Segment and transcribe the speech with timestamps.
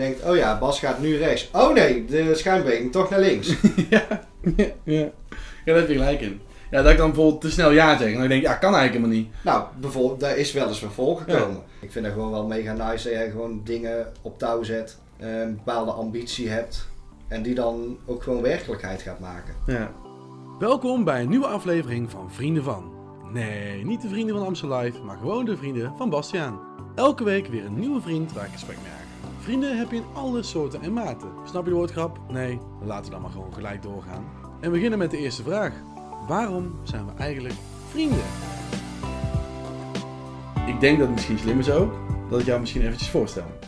[0.00, 1.48] denkt, oh ja, Bas gaat nu rechts.
[1.52, 3.56] Oh nee, de schijnbeweging toch naar links.
[3.90, 4.06] ja,
[4.56, 5.08] ja, ja.
[5.64, 6.40] Ja, daar heb je gelijk in.
[6.70, 8.12] Ja, dat ik dan bijvoorbeeld te snel ja zeg.
[8.12, 9.44] En dan denk ik, ja, kan eigenlijk helemaal niet.
[9.44, 11.62] Nou, bijvoorbeeld, daar is wel eens van voorgekomen.
[11.80, 14.98] Ik vind het gewoon wel mega nice dat jij gewoon dingen op touw zet.
[15.16, 16.88] eh, Een bepaalde ambitie hebt.
[17.28, 19.54] En die dan ook gewoon werkelijkheid gaat maken.
[19.66, 19.90] Ja.
[20.58, 22.92] Welkom bij een nieuwe aflevering van Vrienden van.
[23.32, 26.60] Nee, niet de vrienden van Amstel Live, maar gewoon de vrienden van Bastiaan.
[26.94, 28.99] Elke week weer een nieuwe vriend waar ik gesprek mee.
[29.40, 31.28] Vrienden heb je in alle soorten en maten.
[31.44, 32.20] Snap je de woordgrap?
[32.28, 34.24] Nee, laten we dan maar gewoon gelijk doorgaan.
[34.42, 35.72] En we beginnen met de eerste vraag.
[36.28, 37.54] Waarom zijn we eigenlijk
[37.88, 38.24] vrienden?
[40.66, 41.94] Ik denk dat het misschien slim is ook
[42.30, 43.58] dat ik jou misschien eventjes voorstel.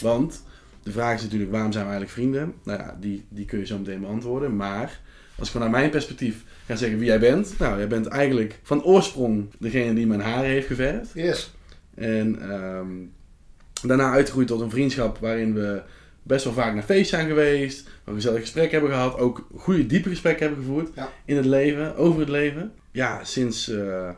[0.00, 0.42] Want
[0.82, 2.54] de vraag is natuurlijk waarom zijn we eigenlijk vrienden?
[2.62, 4.56] Nou ja, die, die kun je zo meteen beantwoorden.
[4.56, 5.00] Maar
[5.38, 7.58] als ik vanuit mijn perspectief ga zeggen wie jij bent.
[7.58, 11.10] Nou, jij bent eigenlijk van oorsprong degene die mijn haren heeft geverfd.
[11.14, 11.54] Yes.
[11.94, 12.88] En ehm,
[13.82, 15.82] daarna uitgegroeid tot een vriendschap waarin we
[16.22, 17.84] best wel vaak naar feest zijn geweest.
[17.84, 19.18] Waar we gezellig gesprek hebben gehad.
[19.18, 21.08] Ook goede, diepe gesprekken hebben gevoerd Ja.
[21.24, 22.72] in het leven, over het leven.
[22.90, 24.10] Ja, sinds eh,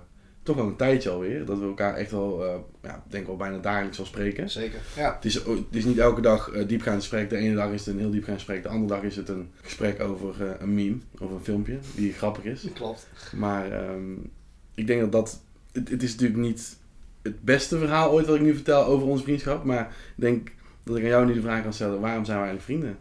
[0.43, 1.45] toch wel een tijdje alweer.
[1.45, 4.51] Dat we elkaar echt wel, eh ja, ik denk wel bijna dagelijks wel spreken.
[4.51, 4.81] Zeker.
[4.97, 5.15] Ja.
[5.15, 7.31] Het is, het is niet elke dag eh, diepgaand gesprek.
[7.31, 8.63] De ene dag is het een heel diepgaand gesprek.
[8.63, 10.97] De andere dag is het een gesprek over een meme.
[11.19, 12.67] Over een filmpje die grappig is.
[12.75, 13.07] Klopt.
[13.37, 14.13] Maar ehm,
[14.75, 15.41] ik denk dat dat...
[15.73, 16.77] Het, het is natuurlijk niet
[17.23, 19.65] het beste verhaal ooit wat ik nu vertel over onze vriendschap.
[19.65, 20.51] Maar ik denk
[20.85, 22.01] dat ik aan jou nu de vraag kan stellen.
[22.01, 22.99] Waarom zijn we eigenlijk vrienden?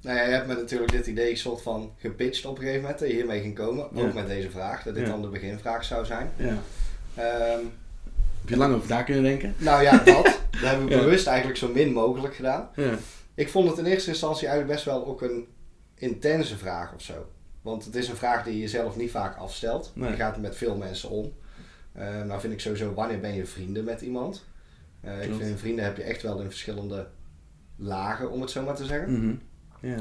[0.00, 2.98] Nou ja, je hebt me natuurlijk dit idee soort van gepitcht op een gegeven moment.
[2.98, 3.84] Dat je hiermee ging komen.
[3.84, 4.12] Ook Ja.
[4.14, 4.82] met deze vraag.
[4.82, 5.10] Dat dit Ja.
[5.10, 6.30] dan de beginvraag zou zijn.
[6.36, 6.58] Ja.
[7.14, 7.64] Ehm,
[8.40, 9.54] Heb je lang over daar kunnen denken?
[9.58, 10.24] nou ja, dat.
[10.50, 10.98] dat hebben we Ja.
[11.00, 12.68] bewust eigenlijk zo min mogelijk gedaan.
[12.76, 12.94] Ja.
[13.34, 15.46] Ik vond het in eerste instantie eigenlijk best wel ook een
[15.94, 17.26] intense vraag of zo.
[17.62, 19.90] Want het is een vraag die je jezelf niet vaak afstelt.
[19.94, 20.10] Nee.
[20.10, 21.32] Je gaat er met veel mensen om.
[21.98, 24.44] Eh, nou vind ik sowieso, wanneer ben je vrienden met iemand?
[25.00, 27.06] Eh, ik vind vrienden heb je echt wel in verschillende
[27.76, 29.12] lagen, om het zo maar te zeggen.
[29.12, 29.34] Mhm.
[29.80, 30.00] ja.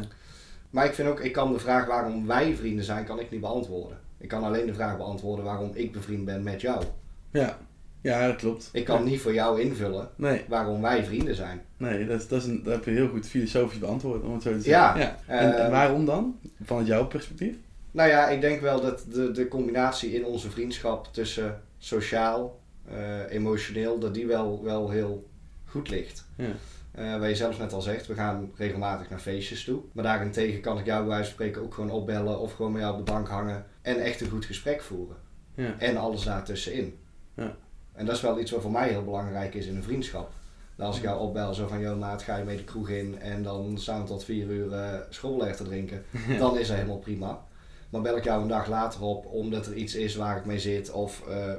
[0.69, 3.41] Maar ik vind ook, ik kan de vraag waarom wij vrienden zijn, kan ik niet
[3.41, 3.97] beantwoorden.
[4.17, 6.83] Ik kan alleen de vraag beantwoorden waarom ik bevriend ben met jou.
[7.31, 7.57] Ja.
[8.01, 8.69] Ja, dat klopt.
[8.73, 9.09] Ik kan Ja.
[9.09, 11.61] niet voor jou invullen Nee, waarom wij vrienden zijn.
[11.77, 14.57] nee dat, dat, is een, dat heb je heel goed filosofisch beantwoord, om het zo
[14.59, 15.15] te Ja, zeggen.
[15.25, 16.39] En, en ehm, waarom dan?
[16.63, 17.55] Vanuit jouw perspectief?
[17.91, 23.31] Nou ja, ik denk wel dat de, de combinatie in onze vriendschap tussen sociaal, eh,
[23.31, 25.29] emotioneel, dat die wel, wel heel
[25.65, 26.25] goed ligt.
[26.35, 26.45] Ja.
[26.91, 29.81] Eh waar je zelf net al zegt, we gaan regelmatig naar feestjes toe.
[29.91, 32.81] Maar daarentegen kan ik jou bij wijze van spreken ook gewoon opbellen of gewoon met
[32.81, 35.17] jou op de bank hangen en echt een goed gesprek voeren.
[35.53, 35.75] Ja.
[35.79, 36.99] En alles daartussenin.
[37.33, 37.55] Ja.
[37.93, 40.31] En dat is wel iets wat voor mij heel belangrijk is in een vriendschap.
[40.75, 43.19] Dat als ik jou opbel, zo van, joh maat, ga je mee de kroeg in
[43.19, 46.03] en dan staan we tot vier uur uh, te drinken.
[46.39, 47.45] Dan is dat helemaal prima.
[47.89, 50.59] Maar bel ik jou een dag later op omdat er iets is waar ik mee
[50.59, 51.53] zit of eh,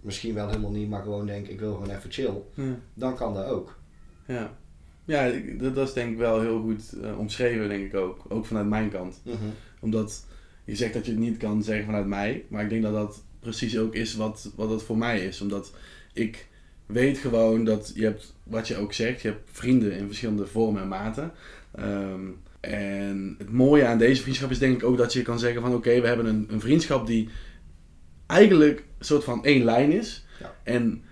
[0.00, 2.42] misschien wel helemaal niet, maar gewoon denk ik wil gewoon even chill.
[2.54, 2.78] Ja.
[2.94, 3.78] Dan kan dat ook.
[4.26, 4.56] Ja,
[5.04, 8.24] ja dat, dat is denk ik wel heel goed eh, omschreven, denk ik ook.
[8.28, 9.22] Ook vanuit mijn kant.
[9.80, 10.24] Omdat
[10.64, 12.44] je zegt dat je het niet kan zeggen vanuit mij.
[12.48, 15.40] Maar ik denk dat dat precies ook is wat, wat het voor mij is.
[15.40, 15.72] Omdat
[16.12, 16.48] ik
[16.86, 20.82] weet gewoon dat je hebt, wat je ook zegt, je hebt vrienden in verschillende vormen
[20.82, 21.32] en maten.
[21.74, 22.26] Ehm,
[22.60, 25.74] en het mooie aan deze vriendschap is denk ik ook dat je kan zeggen van
[25.74, 27.28] oké, we hebben een, een vriendschap die
[28.26, 30.26] eigenlijk een soort van één lijn is.
[30.40, 30.54] Ja.
[30.62, 31.02] En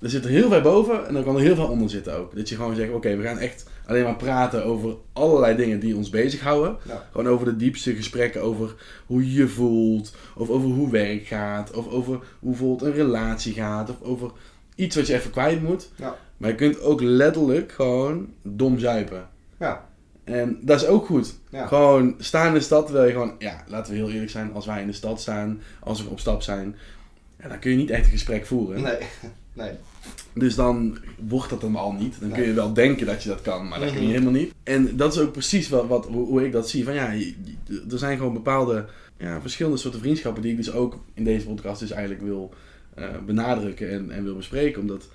[0.00, 2.36] er zit er heel veel boven en er kan er heel veel onder zitten ook.
[2.36, 5.96] Dat je gewoon zegt, oké, we gaan echt alleen maar praten over allerlei dingen die
[5.96, 6.76] ons bezighouden.
[6.86, 7.08] Ja.
[7.10, 8.74] Gewoon over de diepste gesprekken over
[9.06, 13.52] hoe je je voelt, of over hoe werk gaat, of over hoe bijvoorbeeld een relatie
[13.52, 14.30] gaat, of over
[14.74, 15.90] iets wat je even kwijt moet.
[15.96, 16.16] Ja.
[16.36, 19.28] Maar je kunt ook letterlijk gewoon dom zuipen.
[19.58, 19.88] Ja.
[20.30, 21.34] En dat is ook goed.
[21.50, 21.66] Ja.
[21.66, 24.66] Gewoon staan in de stad wil je gewoon, ja, laten we heel eerlijk zijn, als
[24.66, 26.76] wij in de stad staan, als we op stap zijn,
[27.42, 28.82] ja, dan kun je niet echt een gesprek voeren.
[28.82, 28.98] Nee.
[29.52, 29.70] nee.
[30.32, 30.98] Dus dan
[31.28, 32.20] wordt dat hem al niet.
[32.20, 34.12] Dan kun je wel denken dat je dat kan, maar dat kun je Mhm.
[34.12, 34.54] helemaal niet.
[34.62, 36.84] En dat is ook precies wat, wat, hoe, ik dat zie.
[36.84, 37.12] Van ja,
[37.90, 38.86] er zijn gewoon bepaalde
[39.16, 42.54] ja, verschillende soorten vriendschappen die ik dus ook in deze podcast dus eigenlijk wil
[42.94, 44.80] eh, benadrukken en, en wil bespreken.
[44.80, 45.08] Omdat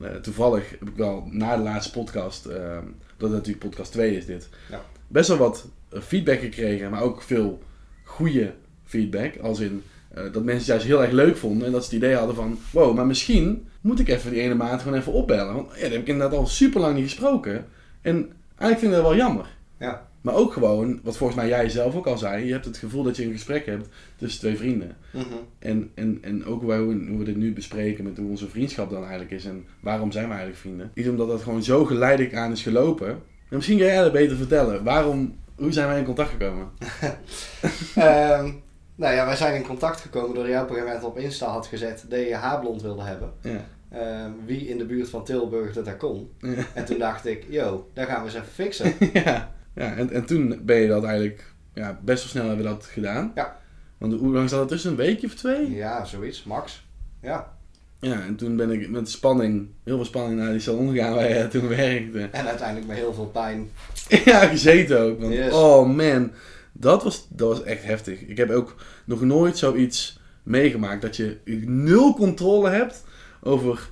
[0.00, 2.78] eh, toevallig heb ik wel na de laatste podcast, eh,
[3.16, 4.84] dat het natuurlijk podcast 2 is dit, Ja.
[5.08, 7.62] best wel wat eh, feedback gekregen, maar ook veel
[8.04, 8.52] goede
[8.84, 9.36] feedback.
[9.36, 9.82] Als in
[10.14, 12.36] eh, dat mensen het juist heel erg leuk vonden en dat ze het idee hadden
[12.36, 15.54] van, wow, maar misschien moet ik even die ene maand gewoon even opbellen.
[15.54, 17.66] Want ja, die heb ik inderdaad al super lang niet gesproken.
[18.00, 18.14] En
[18.58, 19.46] eigenlijk vind ik dat wel jammer.
[19.78, 20.08] Ja.
[20.26, 23.02] Maar ook gewoon, wat volgens mij jij zelf ook al zei, je hebt het gevoel
[23.02, 24.96] dat je een gesprek hebt tussen twee vrienden.
[25.10, 25.24] Mhm.
[25.58, 28.90] En, en, en ook hoe, wij- hoe we dit nu bespreken met hoe onze vriendschap
[28.90, 30.90] dan eigenlijk is en waarom zijn we eigenlijk vrienden.
[30.94, 33.08] Is omdat dat gewoon zo geleidelijk aan is gelopen.
[33.48, 34.84] En misschien kan jij dat beter vertellen.
[34.84, 36.68] Waarom, hoe zijn wij in contact gekomen?
[37.94, 38.50] Ehm,
[38.94, 41.46] nou ja, wij zijn in contact gekomen doordat jij op een gegeven moment op Insta
[41.46, 43.32] had gezet dat je haarblond wilde hebben.
[43.40, 43.64] Ja.
[43.88, 46.30] eh, wie in de buurt van Tilburg dat daar kon.
[46.40, 46.54] Ja.
[46.74, 48.92] En toen dacht ik, yo, daar gaan we eens even fixen.
[49.24, 52.70] ja, ja en, en toen ben je dat eigenlijk ja, best wel snel hebben we
[52.70, 53.32] dat gedaan.
[53.34, 53.58] Ja.
[53.98, 54.90] Want hoe lang zat het tussen?
[54.90, 55.70] Een weekje of twee?
[55.70, 56.86] Ja, zoiets, max.
[57.22, 57.54] Ja.
[58.00, 61.28] Ja, en toen ben ik met spanning, heel veel spanning naar die salon gegaan waar
[61.28, 62.28] je toen werkte.
[62.32, 63.70] En uiteindelijk met heel veel pijn.
[64.24, 65.20] ja, gezeten ook.
[65.20, 65.52] Want, Yes.
[65.52, 66.32] Oh man,
[66.72, 68.20] dat was, dat was echt heftig.
[68.20, 68.74] Ik heb ook
[69.04, 73.04] nog nooit zoiets meegemaakt dat je nul controle hebt
[73.40, 73.90] over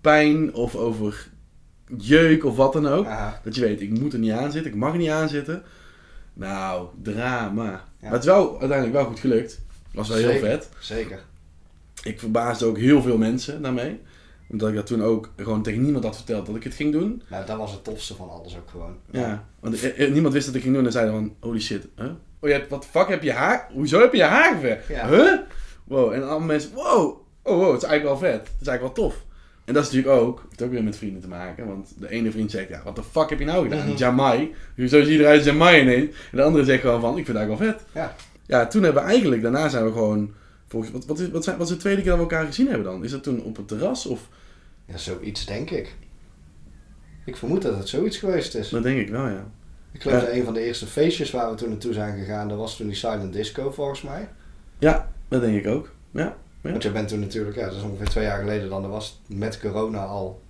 [0.00, 1.28] pijn of over
[1.96, 3.06] jeuk of wat dan ook.
[3.44, 5.62] Dat je weet, ik moet er niet aan zitten, ik mag er niet aan zitten.
[6.32, 7.64] Nou, drama.
[7.64, 7.80] Ja.
[8.00, 9.60] Maar het is wel uiteindelijk wel goed gelukt.
[9.92, 10.68] Was wel heel vet.
[10.78, 11.20] Zeker.
[12.02, 14.00] Ik verbaasde ook heel veel mensen daarmee.
[14.50, 17.22] Omdat ik dat toen ook gewoon tegen niemand had verteld dat ik het ging doen.
[17.28, 18.96] Nou, dat was het tofste van alles ook gewoon.
[19.10, 21.88] Ja, want eh, eh, niemand wist dat ik ging doen en zeiden van, holy shit,
[21.96, 22.06] huh?
[22.40, 23.68] Oh, je hebt, wat fuck heb je haar?
[23.72, 24.82] Hoezo heb je haar?
[24.88, 25.08] Ja.
[25.08, 25.38] Huh?
[25.84, 28.40] Wow, en allemaal mensen, wow, oh wow, het is eigenlijk wel vet.
[28.40, 29.24] Het is eigenlijk wel tof.
[29.64, 32.10] En dat is natuurlijk ook, het heeft ook weer met vrienden te maken, want de
[32.10, 33.86] ene vriend zegt, ja, wat de fuck heb je nou gedaan?
[33.88, 33.96] Mhm.
[33.96, 36.10] Jamai, hoezo zie je eruit Jamai ineens?
[36.30, 37.86] En de andere zegt gewoon van, ik vind eigenlijk wel vet.
[37.92, 38.14] Ja.
[38.46, 40.32] Ja, toen hebben we eigenlijk, daarna zijn we gewoon,
[40.68, 42.66] volgens, wat, wat, is, wat, zijn, wat is de tweede keer dat we elkaar gezien
[42.66, 43.04] hebben dan?
[43.04, 44.28] Is dat toen op het terras of?
[44.86, 45.94] Ja, zoiets denk ik.
[47.24, 48.68] Ik vermoed dat het zoiets geweest is.
[48.68, 49.46] Dat denk ik wel, ja.
[49.92, 50.26] Ik geloof Ja.
[50.26, 52.86] dat een van de eerste feestjes waar we toen naartoe zijn gegaan, dat was toen
[52.86, 54.28] die Silent Disco volgens mij.
[54.78, 55.90] Ja, dat denk ik ook.
[56.10, 56.36] Ja.
[56.62, 56.70] Ja.
[56.70, 59.22] Want je bent toen natuurlijk, ja, dat is ongeveer twee jaar geleden dan, dat was
[59.26, 60.42] met corona al.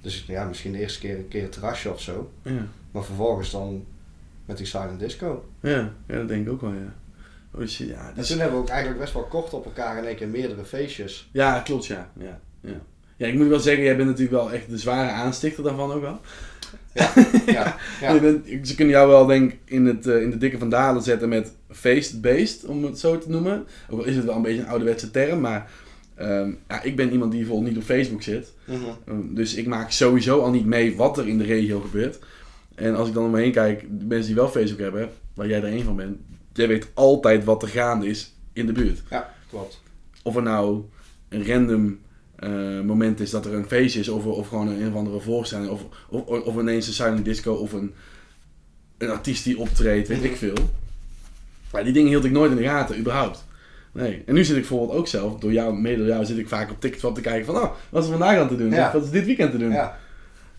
[0.00, 2.30] Dus ja, misschien de eerste keer een keer terrasje of zo.
[2.42, 2.66] Ja.
[2.90, 3.84] Maar vervolgens dan
[4.44, 5.44] met die Silent Disco.
[5.60, 6.94] Ja, ja, dat denk ik ook wel, ja.
[7.54, 8.08] Oh ja.
[8.08, 10.28] En Dus, toen hebben we ook eigenlijk best wel kort op elkaar in één keer
[10.28, 11.28] meerdere feestjes.
[11.32, 12.10] ja, klopt, ja.
[12.18, 12.40] ja.
[12.60, 12.80] Ja.
[13.16, 16.00] Ja, ik moet wel zeggen, jij bent natuurlijk wel echt de zware aanstichter daarvan ook
[16.00, 16.20] wel.
[16.94, 17.12] Ja,
[17.46, 18.20] ja, Je ja.
[18.20, 21.28] bent, ze kunnen jou wel, denk ik, in, het, eh, in de dikke vandalen zetten
[21.28, 23.66] met feest-based, om het zo te noemen.
[23.90, 25.70] Ook al is het wel een beetje een ouderwetse term, maar
[26.14, 28.52] ehm, ja, ik ben iemand die bijvoorbeeld niet op Facebook zit.
[28.64, 28.78] Mhm.
[29.08, 32.18] Um, dus ik maak sowieso al niet mee wat er in de regio gebeurt.
[32.74, 35.46] En als ik dan om me heen kijk, de mensen die wel Facebook hebben, waar
[35.48, 36.16] jij er een van bent,
[36.52, 39.02] jij weet altijd wat er gaande is in de buurt.
[39.10, 39.80] Ja, klopt.
[40.22, 40.82] Of er nou
[41.28, 41.98] een random
[42.36, 45.20] eh, moment is dat er een feestje is, of, of gewoon een, een of andere
[45.20, 47.92] voorstelling, of, of, of ineens een silent disco, of een,
[48.98, 50.26] een artiest die optreedt, weet Mhm.
[50.26, 50.54] ik veel.
[51.72, 53.46] Maar die dingen hield ik nooit in de gaten, überhaupt.
[53.92, 54.22] Nee.
[54.26, 56.70] En nu zit ik bijvoorbeeld ook zelf, door jou, mede door jou, zit ik vaak
[56.70, 58.70] op TikTok te kijken van, oh, wat is er vandaag aan te doen?
[58.70, 58.86] Ja.
[58.86, 59.70] Of wat is dit weekend te doen?
[59.70, 59.98] Ja,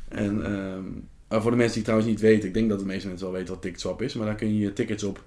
[0.10, 3.08] En ehm, voor de mensen die het trouwens niet weten, ik denk dat de meeste
[3.08, 5.24] mensen wel weten wat TicketSwap is, maar daar kun je je tickets op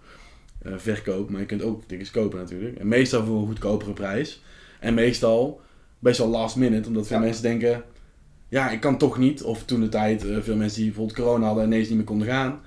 [0.63, 2.77] eh, verkopen, maar je kunt ook tickets kopen natuurlijk.
[2.77, 4.43] En meestal voor een goedkopere prijs.
[4.81, 5.61] En meestal
[5.99, 7.23] best wel last minute, omdat veel Ja.
[7.23, 7.83] mensen denken,
[8.49, 9.43] ja, ik kan toch niet.
[9.43, 12.07] Of toen de tijd, eh, veel mensen die bijvoorbeeld corona hadden en ineens niet meer
[12.07, 12.61] konden gaan.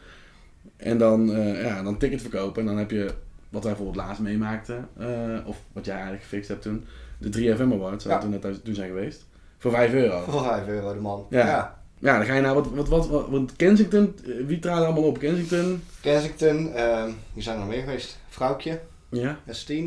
[0.78, 3.14] En dan, eh ja, dan ticket verkopen en dan heb je,
[3.50, 6.86] wat wij bijvoorbeeld laatst meemaakten, eh, of wat jij eigenlijk gefixt hebt toen,
[7.18, 9.26] de 3FM Awards, waar we toen net toen zijn geweest.
[9.58, 10.24] Voor 5 euro.
[10.24, 11.26] voor 5 euro de man.
[11.30, 11.78] Ja.
[12.00, 12.18] ja.
[12.18, 15.20] Dan ga je naar wat, wat, wat, wat, wat Kensington, eh, wie traadt allemaal op?
[15.20, 18.20] Kensington, Kensington, ehm wie zijn er nog meer geweest?
[18.30, 18.80] Vrouwtje,
[19.10, 19.84] ja, S10.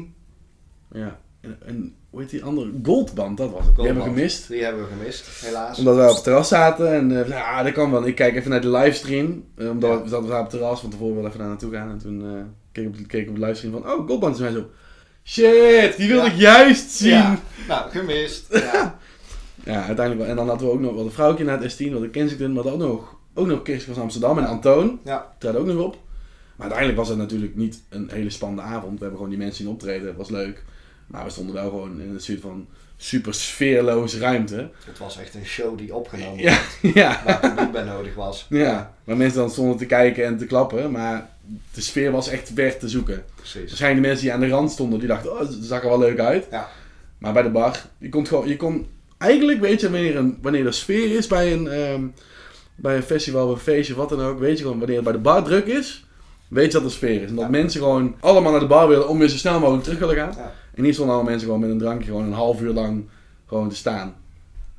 [0.93, 1.19] ja.
[1.48, 2.70] En, en hoe heet die andere?
[2.82, 3.76] Goldband, dat was het.
[3.76, 4.30] Die hebben we Goldband.
[4.32, 4.48] gemist.
[4.48, 5.78] Die hebben we gemist, helaas.
[5.78, 8.06] Omdat we op het terras zaten en uh, ja, dat kan wel.
[8.06, 9.44] Ik kijk even naar de livestream.
[9.56, 10.02] eh, omdat Ja.
[10.02, 11.90] we zaten op het terras, van tevoren wel even daar naartoe gaan.
[11.90, 12.42] En toen eh
[12.72, 14.64] keek ik op, keek op de livestream van, oh, Goldband is mij zo.
[15.24, 16.32] Shit, die wilde Ja.
[16.32, 17.08] ik juist zien.
[17.10, 17.16] Ja.
[17.16, 18.46] Ja, nou, gemist.
[19.64, 19.74] Ja.
[19.84, 20.26] uiteindelijk wel.
[20.28, 22.52] En dan hadden we ook nog wel een vrouwtje naar het S10, wat de Kensington,
[22.52, 24.98] maar ook nog, ook nog Kirsten van Amsterdam en Antoon.
[25.04, 25.34] ja.
[25.38, 25.92] trad ook nog op.
[26.56, 28.93] Maar uiteindelijk was het natuurlijk niet een hele spannende avond.
[28.93, 30.64] We hebben gewoon die mensen zien optreden, het was leuk.
[31.08, 34.70] Maar we stonden wel gewoon in een soort van super sfeerloze ruimte.
[34.84, 36.58] Het was echt een show die opgenomen Ja,
[36.94, 37.22] ja.
[37.24, 38.46] waar publiek bij nodig was.
[38.48, 38.94] ja.
[39.05, 40.91] Waar mensen dan stonden te kijken en te klappen.
[40.91, 41.29] Maar
[41.74, 43.24] de sfeer was echt weg te zoeken.
[43.34, 43.55] Precies.
[43.67, 45.98] Waarschijnlijk de mensen die aan de rand stonden, die dachten, oh, dat zag er wel
[45.98, 46.46] leuk uit.
[46.50, 46.69] Ja.
[47.19, 48.86] Maar bij de bar, je komt gewoon, je kon,
[49.19, 52.03] eigenlijk weet je wanneer, een, wanneer er sfeer is bij een, ehm,
[52.74, 54.38] bij een festival, een feestje, wat dan ook.
[54.38, 56.05] Weet je gewoon, wanneer het bij de bar druk is,
[56.48, 57.29] weet je dat er sfeer is.
[57.29, 57.50] En dat Ja.
[57.50, 60.32] mensen gewoon allemaal naar de bar willen om weer zo snel mogelijk terug willen gaan.
[60.36, 60.53] Ja.
[60.79, 63.05] En hier stonden allemaal mensen gewoon met een drankje gewoon een half uur lang
[63.47, 64.06] gewoon te staan.
[64.08, 64.15] Een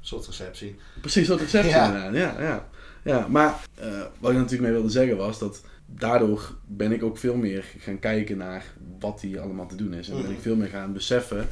[0.05, 0.75] soort receptie.
[1.01, 1.85] Precies wat receptie Ja.
[1.85, 2.13] inderdaad.
[2.37, 2.67] Ja, ja.
[3.03, 3.87] ja, maar eh,
[4.19, 7.99] wat ik natuurlijk mee wilde zeggen was dat daardoor ben ik ook veel meer gaan
[7.99, 8.65] kijken naar
[8.99, 10.07] wat hier allemaal te doen is.
[10.09, 10.33] En ben Mhm.
[10.33, 11.47] ik veel meer gaan beseffen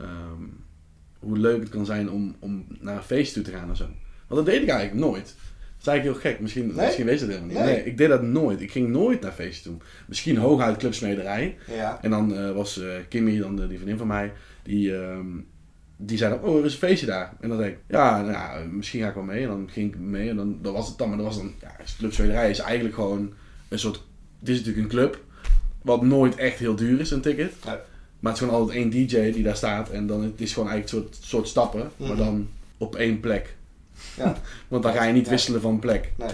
[0.00, 0.42] ehm,
[1.18, 3.84] hoe leuk het kan zijn om, om naar een feest toe te gaan en zo.
[4.26, 5.34] Want dat deed ik eigenlijk nooit.
[5.86, 6.40] Is eigenlijk heel gek.
[6.40, 6.84] Misschien, Nee?
[6.84, 7.64] misschien weet je dat helemaal niet.
[7.66, 7.74] Nee.
[7.76, 7.84] Nee.
[7.84, 8.60] ik deed dat nooit.
[8.60, 9.80] Ik ging nooit naar feesten toe.
[10.06, 11.56] Misschien hooguit clubsmederij.
[11.74, 11.98] Ja.
[12.02, 15.26] En dan eh, was eh, Kimmy, dan de, die vriendin van mij, die, ehm,
[15.96, 17.32] die zei dan, oh, er is een feestje daar.
[17.40, 19.42] En dan zei ik, ja, nou, ja, misschien ga ik wel mee.
[19.42, 21.08] En dan ging ik mee en dan dat was het dan.
[21.08, 23.32] Maar dat was dan, ja, clubswederij is eigenlijk gewoon
[23.68, 24.02] een soort,
[24.40, 25.20] het is natuurlijk een club,
[25.82, 27.52] wat nooit echt heel duur is, een ticket.
[28.20, 30.68] Maar het is gewoon altijd één DJ die daar staat en dan het is gewoon
[30.68, 32.16] eigenlijk een soort, soort stappen, maar Mhm.
[32.18, 33.55] dan op één plek.
[34.16, 34.36] Ja.
[34.68, 36.12] Want dan ga je niet wisselen van plek.
[36.16, 36.28] Nee,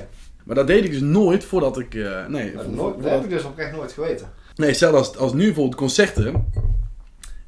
[0.44, 1.94] Maar dat deed ik dus nooit voordat ik...
[1.94, 4.30] eh, nee, dat, nooit, dat heb ik dus oprecht nooit geweten.
[4.56, 6.50] nee, stel als, als nu bijvoorbeeld concerten.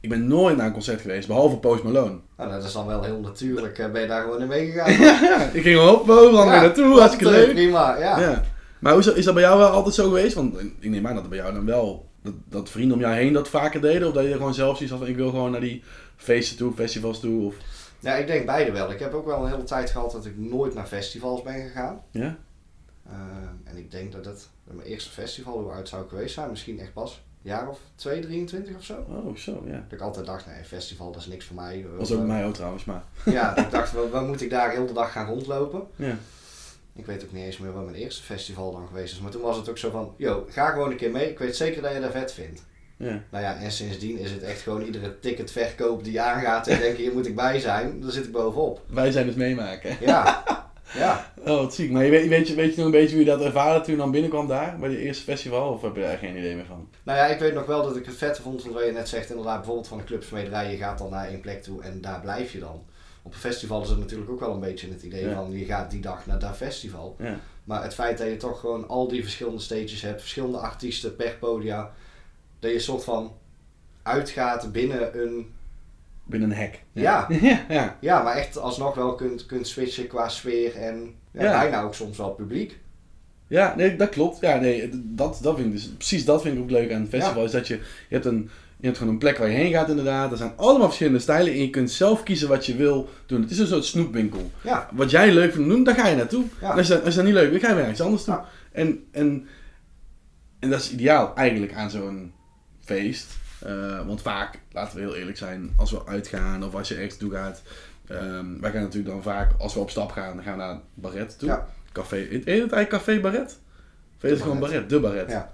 [0.01, 2.17] Ik ben nooit naar een concert geweest, behalve Post Malone.
[2.37, 3.79] Nou, dat is dan wel heel natuurlijk.
[3.79, 4.93] eh, Ben je daar gewoon in meegegaan?
[4.93, 7.53] Ja, ik ging wel op, overal weer naartoe, hartstikke leuk.
[7.53, 8.21] Prima, ja.
[8.21, 8.45] Ja.
[8.79, 10.35] Maar hoe is, dat, is dat bij jou wel altijd zo geweest?
[10.35, 12.09] Want ik neem aan dat het bij jou dan wel...
[12.23, 14.09] Dat, dat vrienden om jou heen dat vaker deden?
[14.09, 15.09] Of dat je gewoon zelf zoiets had van...
[15.11, 15.83] Ik wil gewoon naar die
[16.17, 17.47] feesten toe, festivals toe?
[17.47, 17.55] Of...
[18.05, 18.91] Ja, ik denk beide wel.
[18.91, 22.03] Ik heb ook wel een hele tijd gehad dat ik nooit naar festivals ben gegaan.
[22.11, 22.37] Ja?
[23.07, 23.15] Eh,
[23.65, 26.51] en ik denk dat het mijn eerste festival, hoe oud zou ik geweest zijn?
[26.51, 29.05] Misschien echt pas een jaar of 2, 23 of zo.
[29.09, 29.73] Oh, zo, ja.
[29.73, 31.87] Dat ik altijd dacht, nee, festival dat is niks voor mij.
[31.97, 33.03] was ook mij ook trouwens, maar...
[33.25, 35.83] Ja, ik dacht, waar, waar moet ik daar heel de dag gaan rondlopen?
[35.97, 36.17] Ja.
[36.93, 39.21] Ik weet ook niet eens meer wat mijn eerste festival dan geweest is.
[39.21, 41.31] Maar toen was het ook zo van, yo, ga gewoon een keer mee.
[41.31, 42.63] Ik weet zeker dat je dat vet vindt.
[43.05, 43.23] Ja.
[43.31, 47.03] Nou ja, en sindsdien is het echt gewoon iedere ticketverkoop die aangaat en denk je,
[47.03, 48.01] hier moet ik bij zijn.
[48.01, 48.81] Daar zit ik bovenop.
[48.87, 49.97] Wij zijn het meemaken.
[50.01, 50.43] Ja,
[50.95, 51.33] ja.
[51.47, 51.91] Oh, wat ziek.
[51.91, 53.93] Maar je weet, weet, je, weet je nog een beetje hoe je dat ervaarde toen
[53.95, 54.77] je dan binnenkwam daar?
[54.79, 55.73] Bij die eerste festival?
[55.73, 56.89] Of heb je daar geen idee meer van?
[57.03, 59.31] Nou ja, ik weet nog wel dat ik het vet vond, wat je net zegt,
[59.31, 62.53] inderdaad, bijvoorbeeld van de clubsmederij, je gaat dan naar één plek toe en daar blijf
[62.53, 62.83] je dan.
[63.23, 65.35] Op een festival is het natuurlijk ook wel een beetje het idee Ja.
[65.35, 67.17] van, je gaat die dag naar dat festival.
[67.19, 67.39] Ja.
[67.65, 71.37] Maar het feit dat je toch gewoon al die verschillende stages hebt, verschillende artiesten per
[71.41, 71.91] podia,
[72.65, 73.33] dat je soort van
[74.03, 75.53] uitgaat binnen een,
[76.27, 76.83] Binnen een hek.
[76.93, 77.27] Ja.
[77.41, 77.65] ja.
[77.69, 77.97] ja.
[78.01, 81.61] ja, maar echt alsnog wel kunt, kunt switchen qua sfeer en ja, Ja.
[81.61, 82.79] bijna ook soms wel publiek.
[83.47, 84.41] Ja, nee, dat klopt.
[84.41, 87.11] Ja, nee, dat, dat vind ik dus, precies dat vind ik ook leuk aan het
[87.11, 87.45] festival.
[87.45, 89.89] Is dat je, je hebt een, je hebt gewoon een plek waar je heen gaat
[89.89, 90.31] inderdaad.
[90.31, 93.41] Er zijn allemaal verschillende stijlen en je kunt zelf kiezen wat je wil doen.
[93.41, 94.51] Het is een soort snoepwinkel.
[94.63, 96.45] Ja, Wat jij leuk vindt doen, daar ga je naartoe.
[96.61, 96.71] Ja.
[96.71, 98.27] En als, je, als je dat niet leuk vindt, ga je weer ergens anders.
[98.73, 99.47] En, en,
[100.59, 102.33] en dat is ideaal eigenlijk aan zo'n
[102.85, 103.27] feest.
[103.59, 107.17] Eh, want vaak, laten we heel eerlijk zijn, als we uitgaan of als je ergens
[107.17, 107.63] toe gaat.
[108.09, 110.79] ehm, wij gaan natuurlijk dan vaak, als we op stap gaan, dan gaan we naar
[110.95, 111.49] Barret toe.
[111.49, 111.69] Ja.
[111.93, 113.59] Café, heet het eigenlijk Café Barret?
[114.17, 114.89] Of heet het gewoon Barret.
[114.91, 115.31] De Barret.
[115.31, 115.53] ja.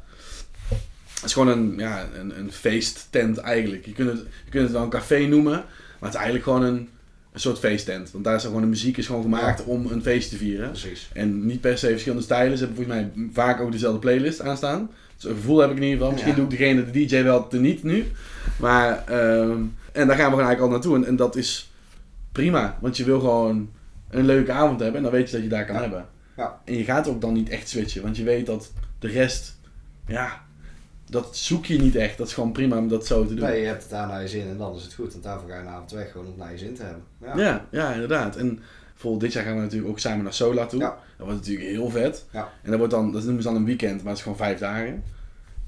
[1.14, 3.86] Het is gewoon een, ja, een, een feesttent eigenlijk.
[3.86, 5.64] Je kunt, het, je kunt het wel een café noemen, maar
[5.98, 6.88] het is eigenlijk gewoon een,
[7.32, 8.10] een soort feesttent.
[8.10, 10.70] Want daar is gewoon de muziek is gewoon gemaakt om een feest te vieren.
[10.70, 11.10] precies.
[11.12, 12.58] En niet per se verschillende stijlen.
[12.58, 14.90] Ze hebben volgens mij vaak ook dezelfde playlist aanstaan.
[15.20, 16.12] Dus een gevoel heb ik in ieder geval.
[16.12, 16.38] Misschien Ja.
[16.40, 18.06] doet degene, de DJ wel te niet nu.
[18.58, 19.62] Maar, ehm,
[19.92, 20.96] en daar gaan we gewoon eigenlijk al naartoe.
[20.96, 21.72] En, en dat is
[22.32, 22.78] prima.
[22.80, 23.70] Want je wil gewoon
[24.10, 24.96] een leuke avond hebben.
[24.96, 26.06] En dan weet je dat je daar kan hebben.
[26.36, 26.60] Ja.
[26.64, 28.02] En je gaat ook dan niet echt switchen.
[28.02, 29.56] Want je weet dat de rest,
[30.06, 30.42] ja,
[31.10, 32.18] dat zoek je niet echt.
[32.18, 33.44] Dat is gewoon prima om dat zo te doen.
[33.44, 35.12] Nee, je hebt het daar naar je zin en dan is het goed.
[35.12, 37.02] Want daarvoor ga je een avond weg gewoon om het naar je zin te hebben.
[37.24, 37.36] Ja.
[37.36, 38.36] Ja, ja, inderdaad.
[38.36, 38.58] En
[39.00, 40.80] bijvoorbeeld dit jaar gaan we natuurlijk ook samen naar Sola toe.
[40.80, 40.88] Ja.
[41.16, 42.24] Dat wordt natuurlijk heel vet.
[42.32, 42.52] Ja.
[42.62, 44.58] En dat, wordt dan, dat noemen ze dan een weekend, maar het is gewoon vijf
[44.58, 45.02] dagen.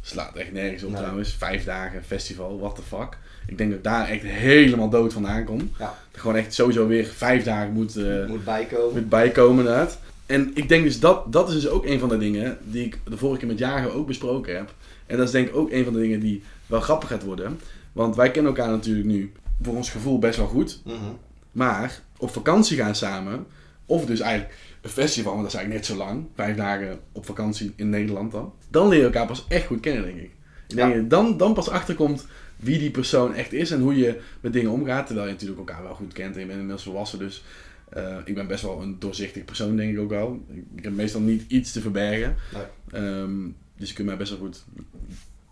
[0.00, 0.98] Slaat echt nergens op Nee.
[1.00, 1.32] trouwens.
[1.34, 3.18] Vijf dagen festival, what the fuck.
[3.46, 5.70] Ik denk dat ik daar echt helemaal dood vandaan kom.
[5.78, 5.94] Ja.
[6.10, 8.92] Dat gewoon echt sowieso weer vijf dagen moet, eh, Moet bijkomen.
[9.00, 9.98] moet bijkomen inderdaad.
[10.26, 12.98] En ik denk dus dat, dat is dus ook een van de dingen die ik
[13.04, 14.74] de vorige keer met Jager ook besproken heb.
[15.06, 17.60] En dat is denk ik ook een van de dingen die wel grappig gaat worden.
[17.92, 20.80] Want wij kennen elkaar natuurlijk nu voor ons gevoel best wel goed.
[20.84, 20.94] Mhm.
[21.52, 23.46] Maar op vakantie gaan samen,
[23.86, 27.26] of dus eigenlijk een festival, want dat is eigenlijk net zo lang, vijf dagen op
[27.26, 30.30] vakantie in Nederland dan, dan leer je elkaar pas echt goed kennen, denk ik.
[30.68, 30.86] Ik denk Ja.
[30.86, 32.26] dat je dan, dan pas achterkomt
[32.56, 35.82] wie die persoon echt is en hoe je met dingen omgaat, terwijl je natuurlijk elkaar
[35.82, 37.44] wel goed kent en je bent inmiddels volwassen, dus
[37.88, 40.44] eh, ik ben best wel een doorzichtig persoon, denk ik ook wel.
[40.48, 42.36] Ik, ik heb meestal niet iets te verbergen.
[42.52, 43.02] Nee.
[43.02, 44.64] Ehm, dus je kunt mij best wel goed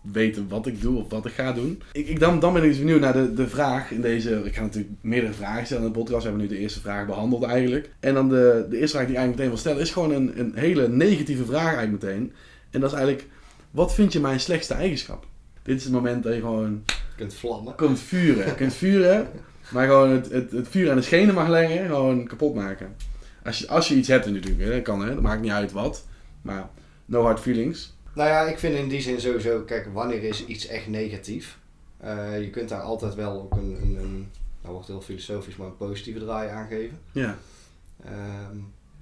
[0.01, 1.81] weten wat ik doe of wat ik ga doen.
[1.91, 4.41] Ik, ik, dan, dan ben ik dus benieuwd naar de, de vraag in deze...
[4.43, 6.23] Ik ga natuurlijk meerdere vragen stellen in de podcast.
[6.23, 7.89] We hebben nu de eerste vraag behandeld eigenlijk.
[7.99, 9.81] En dan de, de eerste vraag die ik eigenlijk meteen wil stellen...
[9.81, 12.33] is gewoon een, een hele negatieve vraag eigenlijk meteen.
[12.69, 13.27] En dat is eigenlijk...
[13.71, 15.25] Wat vind je mijn slechtste eigenschap?
[15.63, 16.83] Dit is het moment dat je gewoon
[17.15, 17.75] kunt vlammen.
[17.75, 18.55] kunt vuren.
[18.55, 19.27] Kunt vuren,
[19.69, 21.85] maar gewoon het, het, het vuur aan de schenen mag leggen.
[21.85, 22.95] Gewoon kapot maken.
[23.43, 25.13] Als je, als je iets hebt natuurlijk, dat kan hè.
[25.13, 26.05] Dat maakt niet uit wat.
[26.41, 26.69] Maar
[27.05, 27.93] no hard feelings.
[28.13, 31.59] Nou ja, ik vind in die zin sowieso, kijk, wanneer is iets echt negatief?
[31.97, 34.29] Eh, je kunt daar altijd wel ook een, een, een
[34.61, 36.99] nou wordt heel filosofisch, maar een positieve draai aangeven.
[37.11, 37.37] Ja.
[38.05, 38.57] Ehm,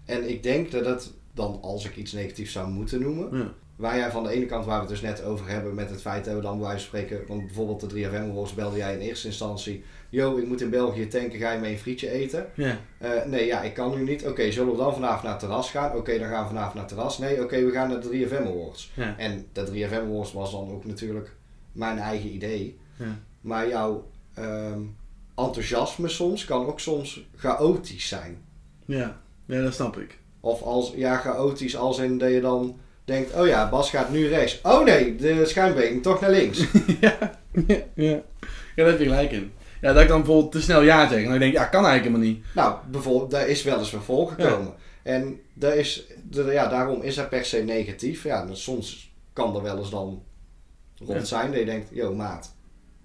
[0.06, 3.54] en ik denk dat het dan, als ik iets negatiefs zou moeten noemen, ja.
[3.76, 6.02] waar jij van de ene kant, waar we het dus net over hebben, met het
[6.02, 8.94] feit dat we dan bij wijze van spreken, want bijvoorbeeld de 3FM Awards belde jij
[8.94, 12.50] in eerste instantie, yo, ik moet in België tanken, ga je mee een frietje eten?
[12.54, 12.78] Ja.
[12.98, 14.28] Eh, nee, ja, ik kan nu niet.
[14.28, 15.96] Oké, zullen we dan vanavond naar het terras gaan?
[15.96, 17.18] Oké, dan gaan we vanavond naar het terras.
[17.18, 18.92] Nee, oké, we gaan naar de 3FM Awards.
[18.94, 19.18] Ja.
[19.18, 21.36] En de 3FM Awards was dan ook natuurlijk
[21.72, 22.80] mijn eigen idee.
[22.96, 23.20] Ja.
[23.42, 24.82] Maar jouw ehm,
[25.36, 28.38] enthousiasme soms kan ook soms chaotisch zijn.
[28.86, 29.22] Ja.
[29.46, 30.18] ja, dat snap ik.
[30.40, 34.28] Of als, ja, chaotisch als in dat je dan denkt, oh ja, Bas gaat nu
[34.28, 34.60] rechts.
[34.64, 36.66] Oh nee, de schuimbeen toch naar links.
[37.02, 37.18] ja.
[37.68, 38.22] ja, ja.
[38.76, 39.52] Ja, daar heb je gelijk in.
[39.82, 41.24] Ja, dat ik dan bijvoorbeeld te snel ja zeg.
[41.24, 42.46] En dan denk ik, ja, kan eigenlijk helemaal niet.
[42.56, 44.74] Nou, bijvoorbeeld, daar is wel eens weer voorgekomen.
[45.04, 48.24] En daar is, ja, daarom is dat per se negatief.
[48.24, 50.24] Ja, dus soms kan er wel eens dan
[51.06, 52.56] rond zijn dat je denkt, yo maat,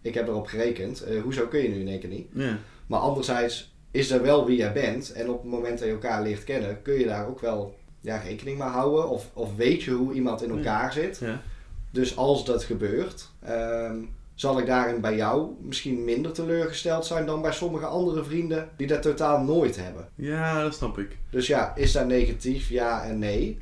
[0.03, 1.01] ik heb erop gerekend.
[1.03, 2.27] eh, hoezo kun je nu in één keer niet?
[2.33, 2.59] Ja.
[2.87, 5.13] Maar anderzijds is er wel wie jij bent.
[5.13, 8.17] En op het moment dat je elkaar leert kennen, kun je daar ook wel ja,
[8.17, 9.09] rekening mee houden.
[9.09, 10.57] Of, of weet je hoe iemand in Ja.
[10.57, 11.19] elkaar zit.
[11.19, 11.43] Ja.
[11.91, 13.97] Dus als dat gebeurt, ehm,
[14.35, 18.87] zal ik daarin bij jou misschien minder teleurgesteld zijn dan bij sommige andere vrienden die
[18.87, 20.09] dat totaal nooit hebben.
[20.15, 21.17] ja, dat snap ik.
[21.31, 22.69] Dus ja, is dat negatief?
[22.69, 23.59] Ja en nee.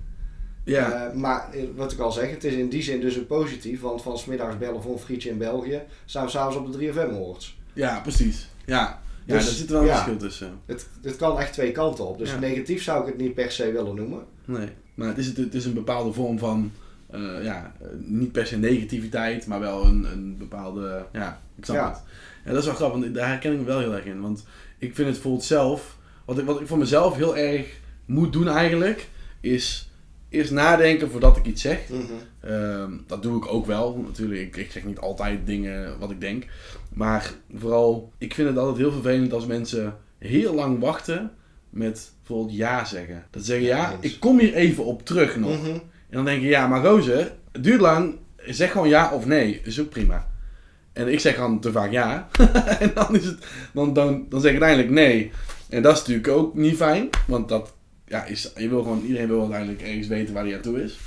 [0.64, 3.26] Ja, Eh, maar eh, wat ik al zeg, het is in die zin dus een
[3.26, 3.80] positief.
[3.80, 7.10] Want van smiddags bellen voor een frietje in België, staan we s'avonds op de 3FM
[7.14, 7.58] hoorts.
[7.72, 8.48] ja, precies.
[8.64, 9.92] Ja, ja Dus, daar zit wel een ja.
[9.94, 10.58] verschil tussen.
[10.66, 12.18] Het, het kan echt twee kanten op.
[12.18, 12.38] Dus Ja.
[12.38, 14.24] negatief zou ik het niet per se willen noemen.
[14.44, 16.72] Nee, maar het is, het is een bepaalde vorm van,
[17.12, 21.88] eh, ja, niet per se negativiteit, maar wel een, een bepaalde, ja, ik snap Ja.
[21.88, 22.02] het.
[22.44, 24.20] En dat is wel grappig, want daar herken ik me wel heel erg in.
[24.20, 24.44] Want
[24.78, 27.66] ik vind het bijvoorbeeld zelf, wat ik, wat ik voor mezelf heel erg
[28.04, 29.08] moet doen eigenlijk,
[29.40, 29.90] is
[30.28, 31.78] eerst nadenken voordat ik iets zeg.
[32.40, 34.40] Ehm, dat doe ik ook wel, natuurlijk.
[34.40, 36.44] Ik, ik zeg niet altijd dingen wat ik denk.
[36.92, 41.30] Maar vooral, ik vind het altijd heel vervelend als mensen heel lang wachten
[41.70, 43.24] met bijvoorbeeld ja zeggen.
[43.30, 45.62] Dat ze zeggen, Ja, ik kom hier even op terug nog.
[45.62, 45.78] Mhm.
[46.12, 48.14] En dan denk je, ja, maar Roze, het duurt lang.
[48.46, 49.60] Zeg gewoon ja of nee.
[49.64, 50.30] Is ook prima.
[50.92, 52.28] En ik zeg dan te vaak ja.
[52.80, 55.32] en dan, is het, dan, dan, dan zeg ik uiteindelijk nee.
[55.68, 57.08] En dat is natuurlijk ook niet fijn.
[57.26, 57.74] Want dat
[58.06, 60.98] ja, is, je wil gewoon, iedereen wil uiteindelijk ergens weten waar hij aan toe is.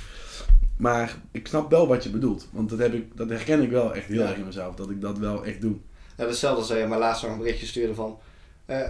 [0.76, 2.48] Maar ik snap wel wat je bedoelt.
[2.50, 4.28] Want dat, heb ik, dat herken ik wel echt heel Ja.
[4.28, 4.74] erg in mezelf.
[4.74, 5.76] Dat ik dat wel echt doe.
[6.16, 8.18] Hetzelfde als je maar laatst nog een berichtje stuurde van...
[8.66, 8.80] eh,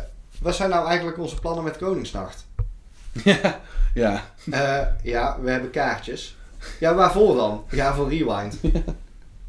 [0.42, 2.46] wat zijn nou eigenlijk onze plannen met Koningsnacht?
[3.24, 3.60] ja,
[3.94, 4.22] ja.
[4.50, 6.36] Eh, ja, we hebben kaartjes.
[6.80, 7.64] Ja, waarvoor dan?
[7.70, 8.56] Ja, voor Rewind.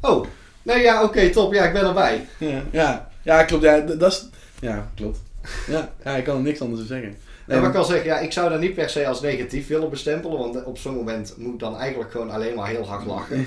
[0.00, 0.26] Oh,
[0.62, 1.52] nee, ja, oké, top.
[1.54, 2.26] Ja, ik ben erbij.
[2.38, 3.62] Ja, ja, ja klopt.
[3.62, 4.28] Ja, dat is,
[4.60, 5.18] ja, klopt.
[5.66, 7.16] Ja, ja, ik kan er niks anders over zeggen.
[7.46, 9.90] Nee, maar ik kan zeggen, ja, ik zou dat niet per se als negatief willen
[9.90, 10.38] bestempelen.
[10.38, 13.46] Want op zo'n moment moet ik dan eigenlijk gewoon alleen maar heel hard lachen.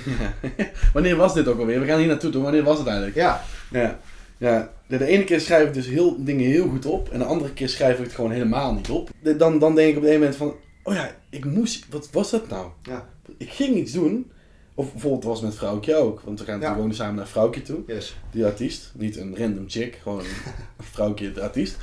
[0.56, 0.64] Ja.
[0.92, 1.80] Wanneer was dit ook alweer?
[1.80, 2.42] We gaan hier naartoe toe.
[2.42, 3.16] Wanneer was het eigenlijk?
[3.16, 3.98] Ja, Ja.
[4.42, 4.72] Ja.
[4.86, 7.08] De, de ene keer schrijf ik dus heel, dingen heel goed op.
[7.10, 9.10] En de andere keer schrijf ik het gewoon helemaal niet op.
[9.22, 10.54] De- dan, dan denk ik op een moment van...
[10.82, 11.86] Oh ja, ik moest...
[11.90, 12.66] Wat was dat nou?
[12.82, 13.08] Ja.
[13.38, 14.30] Ik ging iets doen.
[14.74, 16.20] Of bijvoorbeeld was met Vrouwtje ook.
[16.24, 16.76] Want we gaan Ja.
[16.76, 17.78] wonen samen naar Vrouwtje toe.
[17.86, 18.16] yes.
[18.30, 18.92] Die artiest.
[18.94, 19.98] Niet een random chick.
[20.02, 21.76] Gewoon een Vrouwtje, de artiest.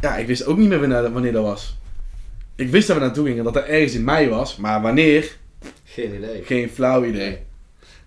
[0.00, 1.78] Ja, ik wist ook niet meer wanneer, wanneer dat was.
[2.56, 3.44] Ik wist dat we naartoe gingen.
[3.44, 4.56] Dat er ergens in mei was.
[4.56, 5.36] Maar wanneer?
[5.84, 6.42] Geen idee.
[6.42, 7.38] Geen flauw idee.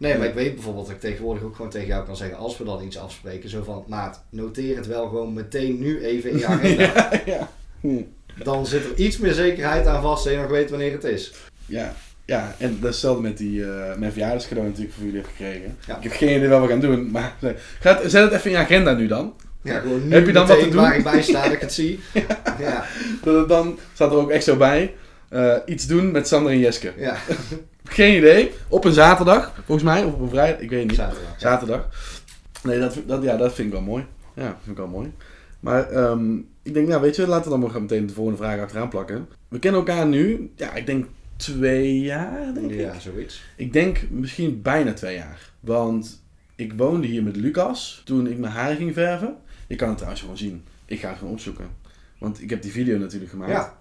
[0.01, 2.57] Nee, maar ik weet bijvoorbeeld dat ik tegenwoordig ook gewoon tegen jou kan zeggen, als
[2.57, 6.37] we dan iets afspreken, zo van, maat, noteer het wel gewoon meteen nu even in
[6.37, 6.83] je agenda.
[6.83, 7.49] ja, ja.
[7.81, 8.01] Hm.
[8.43, 11.33] Dan zit er iets meer zekerheid aan vast dat je nog weet wanneer het is.
[11.65, 11.93] Ja,
[12.25, 15.77] ja, en dat is hetzelfde met die, eh mijn verjaardagscadeau natuurlijk voor jullie heb gekregen.
[15.87, 15.97] Ja.
[15.97, 17.35] Ik heb geen idee wat we gaan doen, maar
[17.79, 19.33] gaat, zet het even in je agenda nu dan.
[19.63, 20.81] Ja, gewoon nu Heb je dan wat te doen?
[20.81, 21.99] waar ik bij sta dat ik het zie.
[22.59, 22.85] Ja,
[23.47, 24.93] Dan staat er ook echt zo bij,
[25.29, 26.93] eh, iets doen met Sander en Jeske.
[26.97, 27.15] ja.
[27.93, 30.95] Geen idee, op een zaterdag, volgens mij, of op een vrijdag, ik weet niet.
[30.95, 31.33] zaterdag.
[31.37, 31.87] Zaterdag.
[32.63, 34.05] Nee, dat, dat, ja, dat vind ik wel mooi.
[34.35, 35.13] Ja, vind ik wel mooi.
[35.59, 38.59] Maar ehm, ik denk, nou weet je, laten we dan maar meteen de volgende vraag
[38.59, 39.27] achteraan plakken.
[39.47, 42.79] We kennen elkaar nu, ja, ik denk twee jaar, denk ik.
[42.79, 43.43] Ja, zoiets.
[43.55, 45.51] Ik denk misschien bijna twee jaar.
[45.59, 46.23] Want
[46.55, 49.35] ik woonde hier met Lucas toen ik mijn haar ging verven.
[49.67, 50.63] Je kan het trouwens gewoon zien.
[50.85, 51.69] Ik ga het gewoon opzoeken.
[52.17, 53.51] Want ik heb die video natuurlijk gemaakt.
[53.51, 53.77] Ja,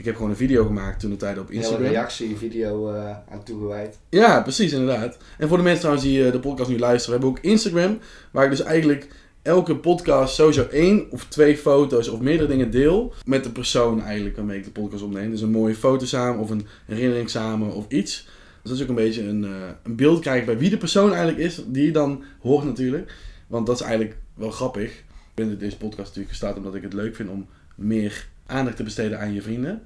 [0.00, 1.82] Ik heb gewoon een video gemaakt toen de tijd op een Instagram.
[1.82, 3.98] reactievideo eh aan toegewijd.
[4.08, 5.16] Ja, precies, inderdaad.
[5.38, 7.98] En voor de mensen trouwens die eh, de podcast nu luisteren, we hebben ook Instagram.
[8.30, 9.08] Waar ik dus eigenlijk
[9.42, 13.14] elke podcast sowieso één of twee foto's of meerdere dingen deel.
[13.24, 15.30] Met de persoon eigenlijk waarmee ik de podcast opneem.
[15.30, 18.24] Dus een mooie foto samen of een herinnering samen of iets.
[18.62, 19.50] Dus dat is ook een beetje een, eh,
[19.82, 21.62] een beeld krijgen bij wie de persoon eigenlijk is.
[21.66, 23.14] Die je dan hoort natuurlijk.
[23.46, 24.90] Want dat is eigenlijk wel grappig.
[24.90, 28.76] Ik ben in deze podcast natuurlijk gestart omdat ik het leuk vind om meer aandacht
[28.76, 29.82] te besteden aan je vrienden.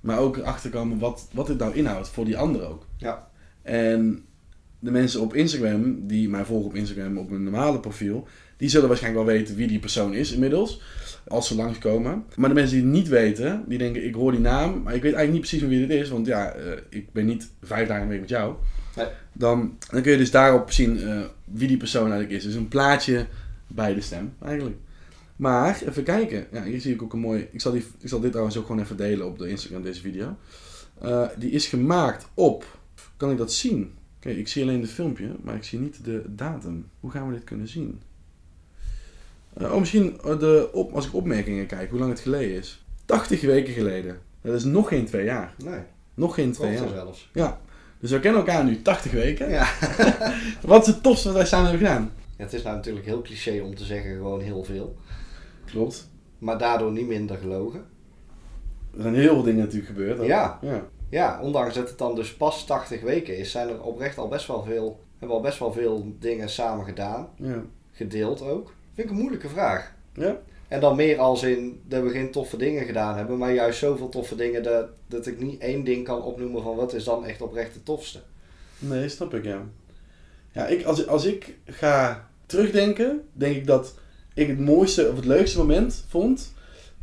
[0.00, 2.86] Maar ook erachter komen wat, wat dit nou inhoudt voor die anderen ook.
[2.96, 3.28] Ja.
[3.62, 4.24] En
[4.78, 8.88] de mensen op Instagram, die mij volgen op Instagram op mijn normale profiel, die zullen
[8.88, 10.82] waarschijnlijk wel weten wie die persoon is inmiddels.
[11.26, 12.24] Als ze langskomen.
[12.36, 15.02] Maar de mensen die het niet weten, die denken ik hoor die naam, maar ik
[15.02, 16.08] weet eigenlijk niet precies van wie dit is.
[16.08, 18.54] Want ja, eh, ik ben niet vijf dagen de week met jou.
[18.96, 19.06] Nee.
[19.32, 22.44] Dan, dan kun je dus daarop zien eh, wie die persoon eigenlijk is.
[22.44, 23.26] Dus een plaatje
[23.66, 24.76] bij de stem eigenlijk.
[25.38, 26.46] Maar, even kijken.
[26.52, 27.48] Ja, hier zie ik ook een mooi...
[27.50, 30.00] Ik zal, die, ik zal dit trouwens ook gewoon even delen op de Instagram, deze
[30.00, 30.36] video.
[31.00, 32.78] Eh, die is gemaakt op...
[33.16, 33.94] Kan ik dat zien?
[34.16, 36.88] Oké, ik zie alleen het filmpje, maar ik zie niet de datum.
[37.00, 38.00] Hoe gaan we dit kunnen zien?
[39.52, 42.84] Eh, oh, misschien eh, de op, als ik opmerkingen kijk, hoe lang het geleden is.
[43.04, 44.18] 80 weken geleden.
[44.40, 45.54] Dat is nog geen twee jaar.
[45.64, 45.80] Nee,
[46.14, 46.88] Nog geen twee jaar.
[46.88, 47.30] zelfs.
[47.32, 47.60] Ja.
[48.00, 49.50] Dus we kennen elkaar nu 80 weken.
[49.50, 49.68] Ja.
[50.62, 52.12] Wat is het tofste wat wij samen hebben gedaan?
[52.36, 54.96] Ja, het is nou natuurlijk heel cliché om te zeggen gewoon heel veel.
[55.70, 56.08] Klopt.
[56.38, 57.84] Maar daardoor niet minder gelogen.
[58.96, 60.26] Er zijn heel veel dingen natuurlijk gebeurd.
[60.26, 60.58] Ja.
[60.62, 60.88] ja.
[61.10, 64.46] Ja, ondanks dat het dan dus pas 80 weken is, zijn er oprecht al best
[64.46, 67.28] wel veel, hebben al best wel veel dingen samen gedaan.
[67.36, 67.62] Ja.
[67.92, 68.74] Gedeeld ook.
[68.94, 69.94] Vind ik een moeilijke vraag.
[70.12, 70.40] Ja?
[70.68, 74.08] En dan meer als in dat we geen toffe dingen gedaan hebben, maar juist zoveel
[74.08, 77.42] toffe dingen dat, dat ik niet één ding kan opnoemen van wat is dan echt
[77.42, 78.20] oprecht het tofste.
[78.78, 79.62] Nee, snap ik, ja.
[80.52, 83.94] Ja, ik, als, als ik ga terugdenken, denk ik dat
[84.38, 86.52] ik het mooiste of het leukste moment vond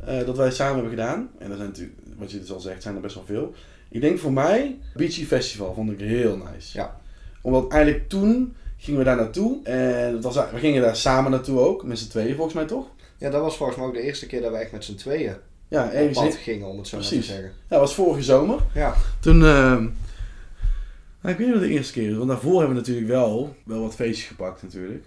[0.05, 1.29] eh, dat wij samen hebben gedaan.
[1.39, 3.53] En dat zijn natuurlijk, wat je dus al zegt, zijn er best wel veel.
[3.89, 6.77] Ik denk voor mij, Beachy Festival vond ik heel nice.
[6.77, 6.99] Ja.
[7.41, 9.63] Omdat eigenlijk toen gingen we daar naartoe.
[9.63, 12.87] En het was, we gingen daar samen naartoe ook, met z'n tweeën volgens mij toch?
[13.17, 15.35] Ja, dat was volgens mij ook de eerste keer dat we echt met z'n tweeën
[15.67, 17.45] Ja, op pad in- gingen, om het zo maar te zeggen.
[17.45, 18.59] Ja, dat was vorige zomer.
[18.73, 19.89] Ja, Toen, nou,
[21.21, 23.81] ik weet niet wat de eerste keer is, want daarvoor hebben we natuurlijk wel, wel
[23.81, 25.03] wat feestjes gepakt natuurlijk.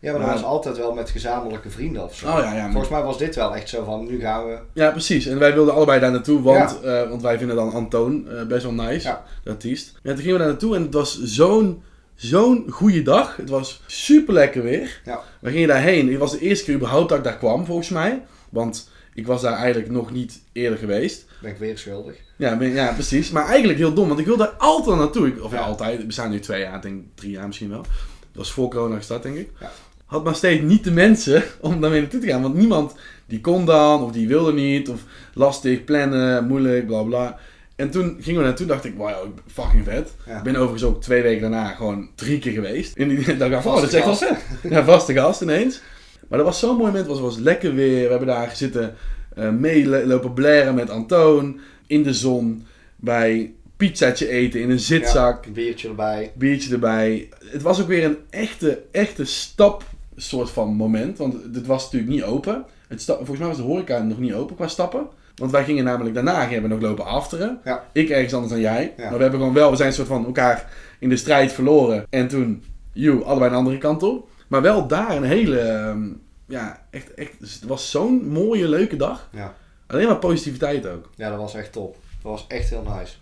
[0.00, 2.26] Ja maar dat was altijd wel met gezamenlijke vrienden of zo.
[2.26, 2.62] Oh ja, ja.
[2.62, 4.58] maar- Volgens mij was dit wel echt zo van, nu gaan we...
[4.72, 5.26] Ja, precies.
[5.26, 8.62] En wij wilden allebei daar naartoe, want, eh, want wij vinden dan Antoon eh, best
[8.62, 9.24] wel nice, Ja.
[9.44, 9.92] de artiest.
[10.02, 11.82] Ja, toen gingen we daar naartoe en het was zo'n
[12.14, 13.36] zo'n goede dag.
[13.36, 15.00] Het was super lekker weer.
[15.04, 15.20] Ja.
[15.40, 16.08] We gingen daarheen.
[16.10, 18.22] Het was de eerste keer überhaupt dat ik daar kwam, volgens mij.
[18.50, 21.24] Want ik was daar eigenlijk nog niet eerder geweest.
[21.42, 22.14] Ben ik weer schuldig.
[22.36, 23.30] Ja, ben- ja, precies.
[23.30, 25.26] Maar eigenlijk heel dom, want ik wilde er altijd naartoe.
[25.26, 25.64] Ik, of ja, Ja.
[25.64, 25.98] altijd.
[25.98, 27.82] We bestaan nu twee jaar, ik denk drie jaar misschien wel.
[27.82, 27.88] Dat
[28.32, 29.50] was voor corona gestart, denk ik.
[29.60, 29.70] Ja.
[30.10, 32.42] Had maar steeds niet de mensen om daarmee naartoe te gaan.
[32.42, 32.94] Want niemand
[33.26, 37.38] die kon dan, of die wilde niet, of lastig, plannen, moeilijk, bla bla.
[37.76, 40.14] En toen gingen we naartoe, dacht ik, wow, fucking vet.
[40.26, 40.36] Ja.
[40.36, 42.96] Ik ben overigens ook twee weken daarna gewoon drie keer geweest.
[42.96, 44.38] En die dacht ik, oh, dat is echt wel vet.
[44.70, 45.80] Ja, vaste gast ineens.
[46.28, 48.02] Maar dat was zo'n mooi moment, het was, was lekker weer.
[48.02, 48.94] We hebben daar zitten
[49.34, 51.60] eh meelopen blaren met Antoon.
[51.86, 55.46] In de zon, bij pizzaatje eten in een zitzak.
[55.46, 56.32] Een biertje erbij.
[56.34, 57.28] Biertje erbij.
[57.44, 59.84] Het was ook weer een echte, echte stap
[60.16, 61.18] soort van moment.
[61.18, 62.64] Want het was natuurlijk niet open.
[62.88, 65.08] Het volgens mij was de horeca nog niet open qua stappen.
[65.34, 67.60] Want wij gingen namelijk daarna gingen we nog lopen afteren.
[67.64, 67.84] Ja.
[67.92, 68.94] Ik ergens anders dan jij.
[68.96, 69.02] Ja.
[69.02, 72.06] Maar we hebben gewoon wel, we zijn een soort van elkaar in de strijd verloren.
[72.10, 74.28] En toen, you, allebei de andere kant op.
[74.48, 76.08] Maar wel daar een hele, ehm,
[76.46, 79.28] ja, echt, echt, dus het was zo'n mooie, leuke dag.
[79.32, 79.54] Ja.
[79.86, 81.10] Alleen maar positiviteit ook.
[81.14, 81.96] ja, dat was echt top.
[82.22, 83.14] Dat was echt heel nice.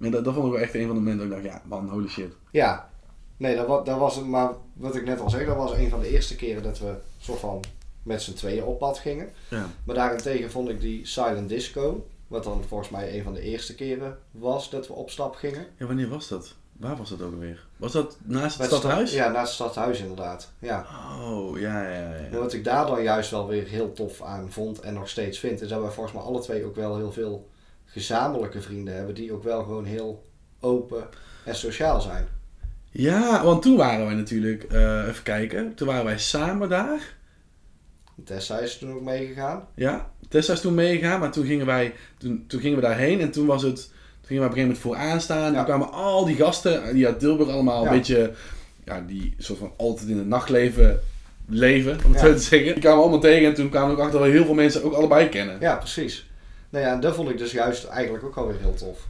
[0.00, 1.62] En dat, dat vond ik wel echt een van de momenten dat ik dacht, ja
[1.68, 2.32] man, holy shit.
[2.50, 2.88] Ja.
[3.36, 4.26] Nee, dat was, dat was het.
[4.26, 6.94] Maar wat ik net al zei, dat was een van de eerste keren dat we
[7.20, 7.60] soort van
[8.02, 9.30] met z'n tweeën op pad gingen.
[9.48, 9.66] Ja.
[9.84, 13.74] Maar daarentegen vond ik die Silent Disco, wat dan volgens mij een van de eerste
[13.74, 15.66] keren was dat we op stap gingen.
[15.78, 16.54] Ja, wanneer was dat?
[16.72, 17.66] Waar was dat ook alweer?
[17.76, 19.10] Was dat naast het stadhuis?
[19.10, 20.50] stad- Ja, naast het stadhuis inderdaad.
[20.58, 20.86] Ja.
[21.20, 22.38] Oh, ja, ja, En ja.
[22.38, 25.60] wat ik daar dan juist wel weer heel tof aan vond en nog steeds vind,
[25.60, 27.48] is dat wij volgens mij alle twee ook wel heel veel
[27.84, 30.24] gezamenlijke vrienden hebben die ook wel gewoon heel
[30.60, 31.08] open
[31.44, 32.28] en sociaal zijn.
[32.94, 37.14] Ja, want toen waren wij natuurlijk, eh, even kijken, toen waren wij samen daar.
[38.24, 39.66] Tessa is toen ook meegegaan.
[39.74, 43.30] Ja, Tessa is toen meegegaan, maar toen gingen wij, toen, toen gingen we daarheen en
[43.30, 45.50] toen was het, toen gingen we op een gegeven moment vooraan staan.
[45.52, 45.56] Ja.
[45.56, 47.90] Toen kwamen al die gasten, die uit Tilburg allemaal Ja.
[47.90, 48.32] een beetje,
[48.84, 51.00] ja, die soort van altijd in het nachtleven
[51.48, 52.26] leven, om het Ja.
[52.26, 52.72] zo te zeggen.
[52.72, 54.82] Die kwamen allemaal tegen en toen kwamen we ook achter dat we heel veel mensen
[54.84, 55.56] ook allebei kennen.
[55.60, 56.30] Ja, precies.
[56.70, 59.06] Nou ja, en dat vond ik dus juist eigenlijk ook alweer heel tof.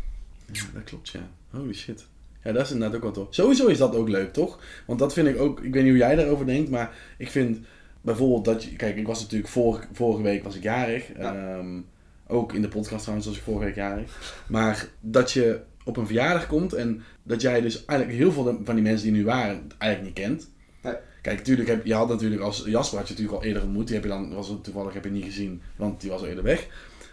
[0.52, 1.28] Ja, dat klopt, ja.
[1.50, 2.04] Holy shit.
[2.44, 3.26] Ja, dat is inderdaad ook wel tof.
[3.30, 4.60] Sowieso is dat ook leuk, toch?
[4.86, 7.58] Want dat vind ik ook, ik weet niet hoe jij daarover denkt, maar ik vind
[8.00, 11.06] bijvoorbeeld dat je, kijk, ik was natuurlijk vorige, vorige week was ik jarig.
[11.16, 11.34] Ja.
[11.34, 11.80] Ehm,
[12.26, 14.42] ook in de podcast trouwens was ik vorige week jarig.
[14.46, 18.74] Maar dat je op een verjaardag komt en dat jij dus eigenlijk heel veel van
[18.74, 20.50] die mensen die nu waren eigenlijk niet kent.
[20.82, 20.94] Nee.
[21.22, 23.86] Kijk, natuurlijk heb je had natuurlijk als Jasper had je natuurlijk al eerder ontmoet.
[23.86, 26.26] Die heb je dan, was het toevallig heb je niet gezien, want die was al
[26.26, 26.66] eerder weg.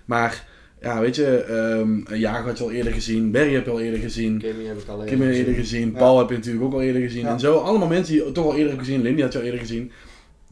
[0.06, 0.48] Maar
[0.82, 4.00] ja, weet je, ehm Jager had je al eerder gezien, Berry heb je al eerder
[4.00, 4.38] gezien.
[4.38, 5.92] Kimmy heb ik al eerder gezien.
[5.92, 7.22] Paul heb je natuurlijk ook al eerder gezien.
[7.22, 7.32] Ja.
[7.32, 9.02] En zo, allemaal mensen die je toch al eerder hebt gezien.
[9.02, 9.92] Lindy had je al eerder gezien.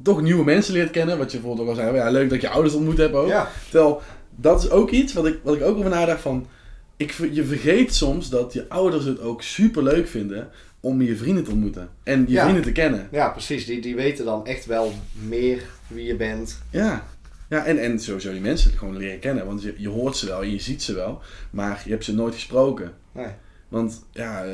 [0.03, 1.95] Toch nieuwe mensen leert kennen, wat je bijvoorbeeld ook al zei.
[1.95, 3.27] Ja, leuk dat je ouders ontmoet hebt ook.
[3.27, 4.01] Ja, Terwijl,
[4.35, 6.47] dat is ook iets wat ik, wat ik ook over nadacht van...
[6.97, 10.47] Ik, je vergeet soms dat je ouders het ook super leuk vinden
[10.79, 11.89] om je vrienden te ontmoeten.
[12.03, 12.41] En je Ja.
[12.43, 13.07] vrienden te kennen.
[13.11, 13.65] ja, precies.
[13.65, 14.93] Die, die weten dan echt wel
[15.27, 16.61] meer wie je bent.
[16.69, 17.07] Ja.
[17.49, 19.45] Ja, en, en sowieso die mensen gewoon leren kennen.
[19.45, 21.21] Want je, je hoort ze wel en je ziet ze wel.
[21.51, 22.91] Maar je hebt ze nooit gesproken.
[23.11, 23.25] Nee.
[23.67, 24.49] Want ja, eh,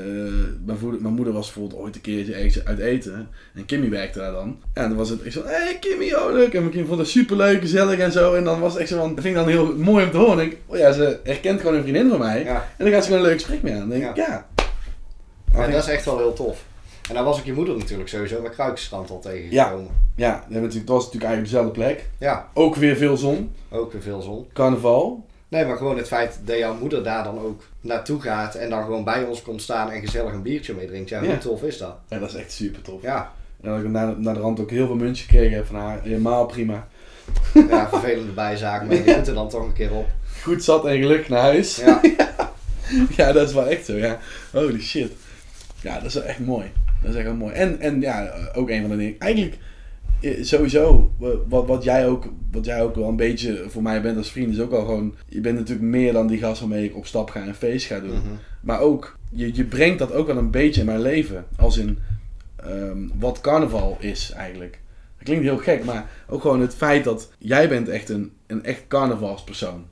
[0.65, 3.27] mijn, voeder- mijn moeder was bijvoorbeeld ooit een keertje ergens uit eten.
[3.55, 4.57] En Kimmy werkte daar dan.
[4.73, 6.53] Ja, en dan was het echt zo, hé hey, Kimmy, oh leuk.
[6.53, 8.33] En mijn kind vond het super leuk, gezellig en zo.
[8.33, 10.17] En dan was het echt zo van, dat vind ik dan heel mooi om te
[10.17, 10.39] horen.
[10.39, 12.43] En ik, oh ja, ze herkent gewoon een vriendin van mij.
[12.43, 12.55] Ja.
[12.77, 13.79] En dan gaat ze gewoon een leuk gesprek mee aan.
[13.79, 14.47] Dan denk ik, ja.
[15.53, 16.65] Ja, dat is echt wel heel tof.
[17.09, 19.91] En dan was ik je moeder natuurlijk sowieso met Kruikstrand al tegengekomen.
[20.15, 22.09] Ja, natuurlijk, het was natuurlijk eigenlijk dezelfde plek.
[22.17, 22.49] Ja.
[22.53, 23.51] Ook weer veel zon.
[23.71, 24.47] ook weer veel zon.
[24.53, 25.25] Carnaval.
[25.47, 28.83] Nee, maar gewoon het feit dat jouw moeder daar dan ook naartoe gaat en dan
[28.83, 31.09] gewoon bij ons komt staan en gezellig een biertje mee drinkt.
[31.09, 31.37] Ja, hoe Ja.
[31.37, 31.95] tof is dat?
[32.07, 33.01] Ja, dat is echt super tof.
[33.01, 35.75] Ja, En dat ik na, na de rand ook heel veel muntjes gekregen heb van
[35.75, 35.99] haar.
[36.03, 36.87] Helemaal prima.
[37.69, 40.07] Ja, vervelende bijzaken, maar je moet er dan toch een keer op.
[40.41, 41.75] Goed zat en gelukkig naar huis.
[41.75, 42.01] Ja.
[43.17, 44.19] ja, dat is wel echt zo, ja.
[44.51, 45.11] Holy shit.
[45.81, 46.71] Ja, dat is wel echt mooi.
[47.03, 47.53] Dat is echt wel mooi.
[47.53, 49.19] En, en ja, ook een van de dingen.
[49.19, 49.57] Eigenlijk,
[50.21, 51.11] eh, sowieso,
[51.47, 54.53] wat, wat, jij ook, wat jij ook wel een beetje voor mij bent als vriend,
[54.53, 55.15] is ook al gewoon.
[55.27, 57.99] Je bent natuurlijk meer dan die gast waarmee ik op stap ga en feest ga
[57.99, 58.09] doen.
[58.09, 58.33] Mhm.
[58.61, 61.45] Maar ook, je, je brengt dat ook wel een beetje in mijn leven.
[61.57, 61.97] Als in
[62.55, 64.79] ehm, wat carnaval is eigenlijk.
[65.17, 68.63] Dat klinkt heel gek, maar ook gewoon het feit dat jij bent echt een, een
[68.63, 69.85] echt carnavalspersoon.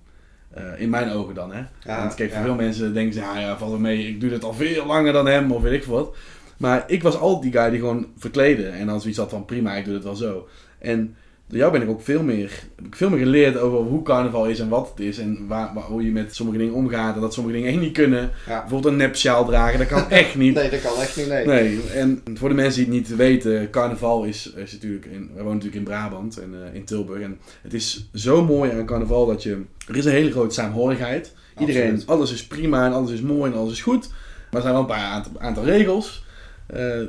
[0.54, 1.63] Eh, in mijn ogen dan, hè.
[1.84, 2.45] Ja, Want kijk, voor ja.
[2.45, 5.13] veel mensen denken ze, ja, ja, val er mee, ik doe dit al veel langer
[5.13, 6.15] dan hem, of weet ik wat.
[6.62, 8.67] Maar ik was altijd die guy die gewoon verklede.
[8.67, 10.47] En dan zoiets had van, prima, ik doe het wel zo.
[10.80, 11.15] En
[11.47, 14.45] door jou ben ik ook veel meer, heb ik veel meer geleerd over hoe carnaval
[14.45, 15.17] is en wat het is.
[15.17, 17.93] En waar, waar- hoe je met sommige dingen omgaat en dat sommige dingen echt niet
[17.93, 18.32] kunnen.
[18.47, 18.60] Ja.
[18.60, 20.54] Bijvoorbeeld een nepsjaal dragen, dat kan echt niet.
[20.54, 21.45] Nee, dat kan echt niet, nee.
[21.45, 25.34] Nee, en voor de mensen die het niet weten, carnaval is, is natuurlijk, in, we
[25.36, 27.21] wonen natuurlijk in Brabant en eh, in Tilburg.
[27.21, 31.34] En het is zo mooi aan carnaval dat je, er is een hele grote saamhorigheid.
[31.60, 32.08] Iedereen, Absoluut.
[32.08, 34.10] alles is prima en alles is mooi en alles is goed.
[34.10, 36.26] Maar er zijn wel een paar aantal, aantal regels,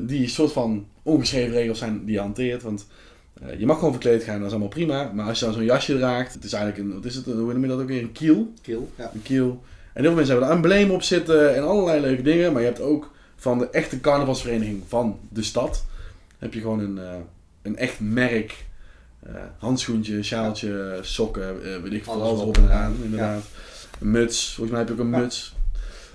[0.01, 2.63] die een soort van ongeschreven regels zijn die je hanteert.
[2.63, 2.87] Want
[3.43, 5.11] eh, je mag gewoon verkleed gaan, dat is allemaal prima.
[5.15, 7.35] Maar als je dan zo'n jasje draagt, het is eigenlijk een, wat is het, hoe
[7.53, 8.53] noem je dat ook weer, een kiel?
[8.63, 9.11] Kiel, ja.
[9.15, 9.63] een kiel.
[9.93, 12.53] En heel veel mensen hebben er embleem op zitten en allerlei leuke dingen.
[12.53, 15.85] Maar je hebt ook van de echte carnavalsvereniging van de stad.
[16.39, 17.15] Heb je gewoon een, eh,
[17.63, 18.65] een echt merk.
[19.27, 22.13] eh, handschoentje, sjaaltje, sokken, eh, weet ik veel.
[22.23, 23.43] Alles op en eraan, aan, inderdaad.
[24.01, 25.19] Een muts, volgens mij heb je ook een Ja.
[25.19, 25.55] muts.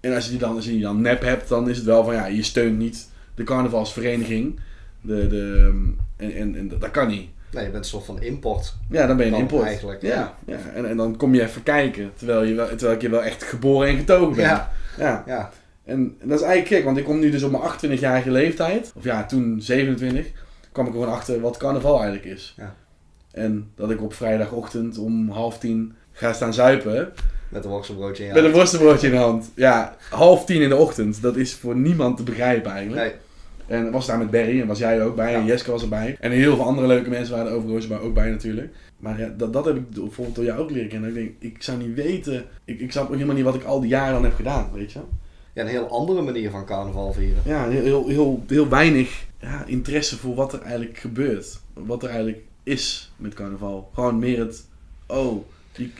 [0.01, 2.03] En als je die dan, als je die dan nep hebt, dan is het wel
[2.03, 4.59] van ja, je steunt niet de carnavalsvereniging.
[5.01, 5.73] De, de,
[6.15, 7.29] en, en, en dat kan niet.
[7.51, 8.75] Nee, je bent een soort van import.
[8.89, 9.63] Ja, dan ben je een import.
[9.65, 10.09] eigenlijk, ja.
[10.09, 10.33] ja.
[10.45, 10.71] ja.
[10.73, 13.43] En, en dan kom je even kijken, terwijl, je wel, terwijl ik je wel echt
[13.43, 14.45] geboren en getogen ben.
[14.45, 15.23] Ja, ja.
[15.27, 15.51] ja.
[15.85, 18.91] En, en dat is eigenlijk gek, want ik kom nu dus op mijn 28-jarige leeftijd,
[18.95, 20.25] of ja, toen 27,
[20.71, 22.53] kwam ik gewoon achter wat carnaval eigenlijk is.
[22.57, 22.75] Ja.
[23.31, 27.13] En dat ik op vrijdagochtend om half tien ga staan zuipen,
[27.49, 28.61] Met een worstenbroodje in je met een hand.
[28.61, 29.51] worstenbroodje in de hand.
[29.55, 33.01] Ja, half tien in de ochtend, dat is voor niemand te begrijpen eigenlijk.
[33.01, 33.13] Nee,
[33.67, 35.45] En was daar met Barry en was jij ook bij en.
[35.45, 36.17] Jeske was erbij.
[36.19, 38.73] En heel veel andere leuke mensen waren er overigens ook bij natuurlijk.
[38.97, 41.09] Maar ja, dat, dat heb ik bijvoorbeeld door jou ook leren kennen.
[41.09, 43.79] Ik denk, ik zou niet weten, ik, ik snap ook helemaal niet wat ik al
[43.79, 44.99] die jaren dan heb gedaan, weet je.
[45.53, 47.41] ja, een heel andere manier van carnaval vieren.
[47.45, 51.59] Ja, heel, heel, heel, heel weinig ja, interesse voor wat er eigenlijk gebeurt.
[51.73, 53.89] Wat er eigenlijk is met carnaval.
[53.93, 54.65] Gewoon meer het,
[55.07, 55.45] oh,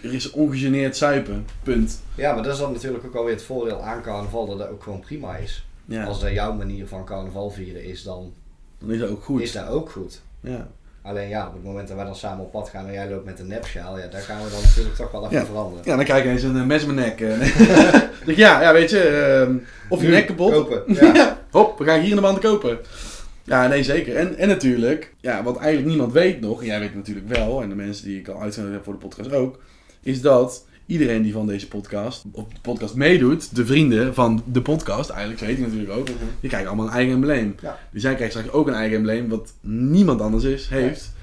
[0.03, 2.01] er is ongegeneerd zuipen, punt.
[2.15, 4.83] Ja, maar dat is dan natuurlijk ook alweer het voordeel aan carnaval, dat dat ook
[4.83, 5.66] gewoon prima is.
[5.89, 8.33] Ja, Als dat jouw manier van carnaval vieren is, dan
[8.79, 9.41] dan is dat ook goed.
[9.41, 10.21] is dat ook goed.
[10.39, 10.67] Ja.
[11.01, 13.25] Alleen ja, op het moment dat wij dan samen op pad gaan en jij loopt
[13.25, 15.45] met een nepsjaal, ja, daar gaan we dan natuurlijk toch wel even Ja.
[15.45, 15.85] veranderen.
[15.85, 17.21] ja, dan krijg je eens een eh, mes mijn nek.
[17.21, 17.39] eh.
[18.25, 19.55] Dus ja, ja, weet je, ehm,
[19.89, 20.51] of je nek kapot.
[20.51, 21.13] Kopen, ja.
[21.13, 22.77] Ja, hop, we gaan hier in de band kopen.
[23.43, 24.15] Ja, nee, zeker.
[24.15, 27.69] En, en natuurlijk, ja, wat eigenlijk niemand weet nog, en jij weet natuurlijk wel, en
[27.69, 29.59] de mensen die ik al uitgenodigd heb voor de podcast ook,
[30.01, 34.61] is dat iedereen die van deze podcast, op de podcast meedoet, de vrienden van de
[34.61, 36.17] podcast, eigenlijk, zo heet die natuurlijk ook, Mhm.
[36.39, 37.55] die krijgen allemaal een eigen embleem.
[37.61, 37.79] Ja.
[37.91, 41.15] Dus jij krijgt straks ook een eigen embleem, wat niemand anders is, heeft.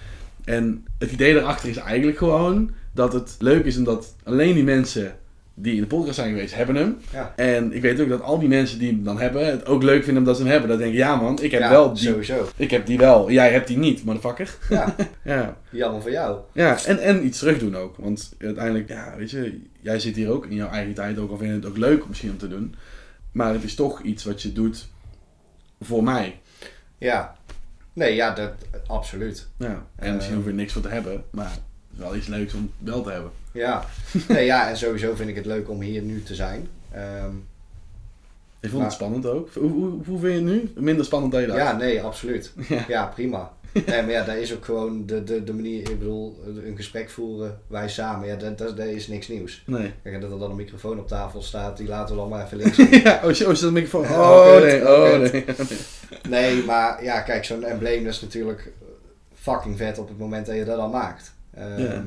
[0.44, 5.16] En het idee daarachter is eigenlijk gewoon dat het leuk is omdat alleen die mensen
[5.56, 6.96] die in de podcast zijn geweest, hebben hem.
[7.12, 7.32] Ja.
[7.36, 10.04] En ik weet ook dat al die mensen die hem dan hebben, het ook leuk
[10.04, 10.68] vinden omdat ze hem hebben.
[10.70, 12.02] Dat denk ik, ja man, ik heb Ja, wel die.
[12.08, 12.48] Sowieso.
[12.56, 14.56] Ik heb die wel, jij hebt die niet, motherfucker.
[14.70, 16.38] Ja, Ja, jammer voor jou.
[16.52, 17.96] ja en, en iets terug doen ook.
[17.96, 21.36] Want uiteindelijk, ja, weet je, jij zit hier ook in jouw eigen tijd ook al
[21.36, 22.74] vind je het ook leuk misschien om te doen.
[23.32, 24.88] Maar het is toch iets wat je doet
[25.80, 26.40] voor mij.
[26.98, 27.36] Ja.
[27.92, 28.52] Nee, ja, dat,
[28.86, 29.48] absoluut.
[29.58, 29.86] Ja.
[29.96, 30.14] En Eh.
[30.14, 31.60] misschien hoef je niks voor te hebben, maar het
[31.92, 33.30] is wel iets leuks om wel te hebben.
[33.54, 33.84] Ja.
[34.28, 36.68] Nee, ja, en sowieso vind ik het leuk om hier nu te zijn.
[36.92, 37.30] Ehm,
[38.60, 39.48] Ik vond Maar- het spannend ook.
[39.54, 40.72] Hoe, hoe, hoe vind je het nu?
[40.84, 41.58] Minder spannend dan je dacht?
[41.58, 42.52] ja, nee, absoluut.
[42.68, 42.84] Ja.
[42.88, 43.52] Ja, prima.
[43.86, 47.10] Nee, maar ja, dat is ook gewoon de, de, de manier, ik bedoel, een gesprek
[47.10, 49.62] voeren, wij samen, ja, dat, dat, dat is niks nieuws.
[49.66, 49.92] Nee.
[50.02, 52.56] Kijk, dat er dan een microfoon op tafel staat, die laten we dan maar even
[52.62, 52.76] links.
[53.02, 54.04] ja, oh, zit een microfoon.
[54.04, 55.44] Oh, Oh, nee, oh, oh, nee.
[56.28, 58.72] Nee, maar ja, kijk, zo'n embleem dat is natuurlijk
[59.34, 61.34] fucking vet op het moment dat je dat dan maakt.
[61.54, 62.04] Ehm, Ja.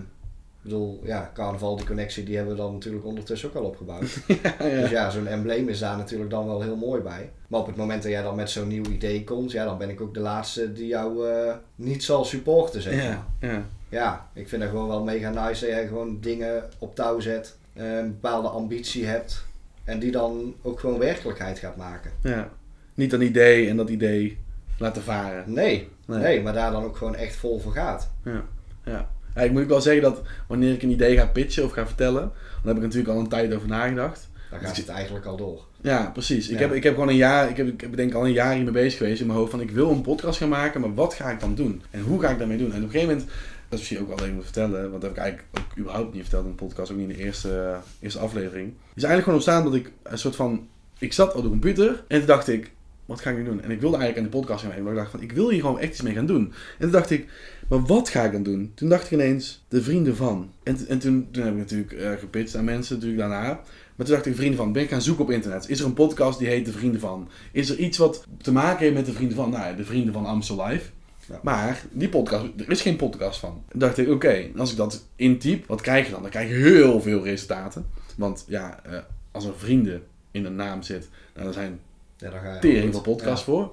[0.58, 4.18] Ik bedoel, ja, carnaval, die connectie, die hebben we dan natuurlijk ondertussen ook al opgebouwd.
[4.44, 5.10] ja, Dus ja.
[5.10, 7.32] zo'n embleem is daar natuurlijk dan wel heel mooi bij.
[7.48, 9.90] Maar op het moment dat jij dan met zo'n nieuw idee komt, ja, dan ben
[9.90, 13.04] ik ook de laatste die jou eh, niet zal supporten, zeg maar.
[13.04, 13.64] Ja, ja.
[13.90, 17.58] Ja, ik vind het gewoon wel mega nice dat jij gewoon dingen op touw zet,
[17.74, 19.46] eh, een bepaalde ambitie hebt
[19.84, 22.12] en die dan ook gewoon werkelijkheid gaat maken.
[22.22, 22.50] ja.
[22.94, 24.38] Niet een idee en dat idee
[24.78, 25.44] laten varen.
[25.54, 26.20] Nee, Nee.
[26.20, 28.12] nee, maar daar dan ook gewoon echt vol voor gaat.
[28.24, 28.44] Ja.
[28.86, 29.10] Ja.
[29.38, 31.86] Ja, ik moet ook wel zeggen dat wanneer ik een idee ga pitchen of ga
[31.86, 34.30] vertellen, dan heb ik natuurlijk al een tijd over nagedacht.
[34.50, 35.66] Dan gaat het eigenlijk al door.
[35.82, 36.48] Ja, precies.
[36.50, 36.60] Ik, Ja.
[36.68, 38.74] heb, ik heb gewoon een jaar, ik heb, ik denk ik al een jaar hiermee
[38.74, 41.30] bezig geweest in mijn hoofd van ik wil een podcast gaan maken, maar wat ga
[41.32, 41.82] ik dan doen?
[41.92, 42.72] En hoe ga ik daarmee doen?
[42.72, 43.30] En op een gegeven moment,
[43.70, 46.22] dat is misschien ook wel even vertellen, want dat heb ik eigenlijk ook überhaupt niet
[46.22, 48.74] verteld in de podcast, ook niet in de eerste, eh, eerste aflevering.
[48.96, 50.68] is eigenlijk gewoon ontstaan dat ik een soort van,
[51.00, 52.72] ik zat op de computer en toen dacht ik,
[53.06, 53.62] wat ga ik nu doen?
[53.62, 55.50] En ik wilde eigenlijk aan de podcast gaan maken, maar ik dacht van, ik wil
[55.50, 56.42] hier gewoon echt iets mee gaan doen.
[56.46, 57.28] En toen dacht ik,
[57.70, 58.72] maar wat ga ik dan doen?
[58.76, 60.52] Toen dacht ik ineens, de vrienden van.
[60.64, 63.62] En, en toen, toen heb ik natuurlijk eh, gepitcht aan mensen natuurlijk daarna.
[63.96, 65.70] Maar toen dacht ik, vrienden van, ben ik gaan zoeken op internet.
[65.70, 67.30] Is er een podcast die heet De Vrienden van?
[67.52, 69.50] Is er iets wat te maken heeft met de vrienden van?
[69.50, 70.90] Nou ja, de vrienden van Amstel Live.
[71.28, 71.40] Ja.
[71.44, 73.64] Maar die podcast, er is geen podcast van.
[73.70, 76.22] Toen dacht ik, oké, als ik dat intyp, wat krijg je dan?
[76.22, 77.86] Dan krijg je heel veel resultaten.
[78.18, 79.00] Want ja, eh,
[79.32, 81.80] als er vrienden in een naam zit, nou, dan zijn
[82.18, 83.72] Ja, dan ga je tering podcasts voor.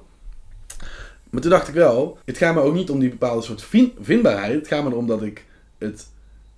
[1.34, 3.92] Maar toen dacht ik wel, het gaat me ook niet om die bepaalde soort vin-
[4.00, 4.54] vindbaarheid.
[4.54, 5.44] Het gaat me erom dat ik
[5.78, 6.06] het,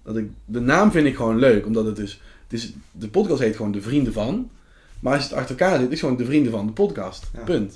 [0.03, 1.67] dat ik, de naam vind ik gewoon leuk.
[1.67, 4.51] Omdat het dus, het is, de podcast heet gewoon De Vrienden Van.
[5.01, 7.27] Maar als je het achter elkaar zit, is het gewoon De Vrienden Van de podcast.
[7.35, 7.43] Ja.
[7.45, 7.75] Punt.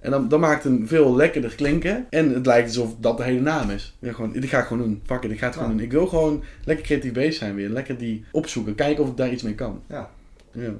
[0.00, 2.06] En dan, dan maakt het hem veel lekkerder klinken.
[2.10, 3.96] En het lijkt alsof dat de hele naam is.
[3.98, 5.02] Ja, gewoon, dit ga ik gewoon doen.
[5.06, 5.76] Fuck it, ik ga het gewoon Ja.
[5.76, 5.84] doen.
[5.84, 7.68] Ik wil gewoon lekker creatief bezig zijn weer.
[7.68, 8.74] Lekker die opzoeken.
[8.74, 9.82] Kijken of ik daar iets mee kan.
[9.88, 10.10] Ja.
[10.52, 10.70] Ja, Nee,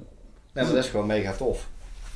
[0.64, 1.68] maar dat is gewoon mega tof.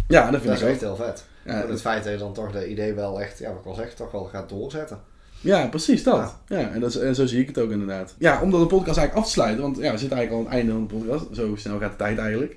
[0.09, 0.73] ja dat vind Dat is ik ook.
[0.73, 1.25] echt heel vet.
[1.47, 3.67] Ja, En het feit dat je dan toch de idee wel echt, ja wat ik
[3.67, 5.01] al zeg, toch wel gaat doorzetten.
[5.41, 6.37] Ja, precies dat.
[6.47, 6.59] Ja.
[6.59, 8.15] Ja, en, dat is, en zo zie ik het ook inderdaad.
[8.19, 10.59] Ja, om de podcast eigenlijk af te sluiten, want ja, we zitten eigenlijk al aan
[10.59, 11.35] het einde van de podcast.
[11.35, 12.57] Zo snel gaat de tijd eigenlijk.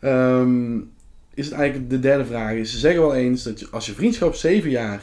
[0.00, 0.76] Ehm,
[1.34, 2.52] is het eigenlijk de derde vraag.
[2.52, 5.02] Is, ze zeggen wel eens dat je, als je vriendschap zeven jaar,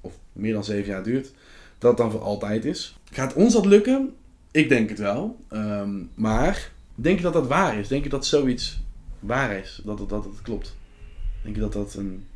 [0.00, 1.32] of meer dan zeven jaar duurt,
[1.78, 2.98] dat het dan voor altijd is.
[3.12, 4.14] Gaat ons dat lukken?
[4.50, 5.36] Ik denk het wel.
[5.48, 7.88] Ehm, maar denk je dat dat waar is?
[7.88, 8.82] Denk je dat zoiets
[9.20, 9.80] waar is?
[9.84, 10.76] Dat het, dat het klopt?
[11.42, 12.26] Denk je dat dat een...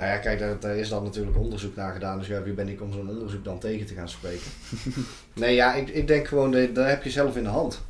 [0.00, 2.18] Nou ja, kijk, daar, daar is dan natuurlijk onderzoek naar gedaan.
[2.18, 4.50] Dus ja, wie ben ik om zo'n onderzoek dan tegen te gaan spreken?
[5.34, 7.80] nee, ja, ik, ik denk gewoon, dat, dat heb je zelf in de hand.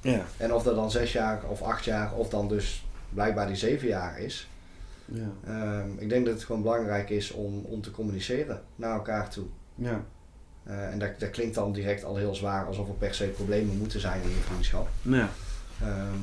[0.00, 0.24] Ja.
[0.36, 3.88] En of dat dan zes jaar of acht jaar, of dan dus blijkbaar die zeven
[3.88, 4.48] jaar is.
[5.04, 5.30] Ja.
[5.46, 9.46] Ehm, ik denk dat het gewoon belangrijk is om, om te communiceren naar elkaar toe.
[9.74, 10.04] Ja.
[10.62, 13.78] Eh, en dat, dat klinkt dan direct al heel zwaar, alsof er per se problemen
[13.78, 14.88] moeten zijn in je vriendschap.
[15.02, 15.28] Ja.
[15.80, 16.18] Ehm,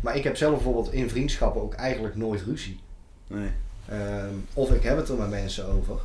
[0.00, 2.80] maar ik heb zelf bijvoorbeeld in vriendschappen ook eigenlijk nooit ruzie.
[3.26, 3.50] Nee.
[3.90, 6.00] Ehm, of ik heb het er met mensen over.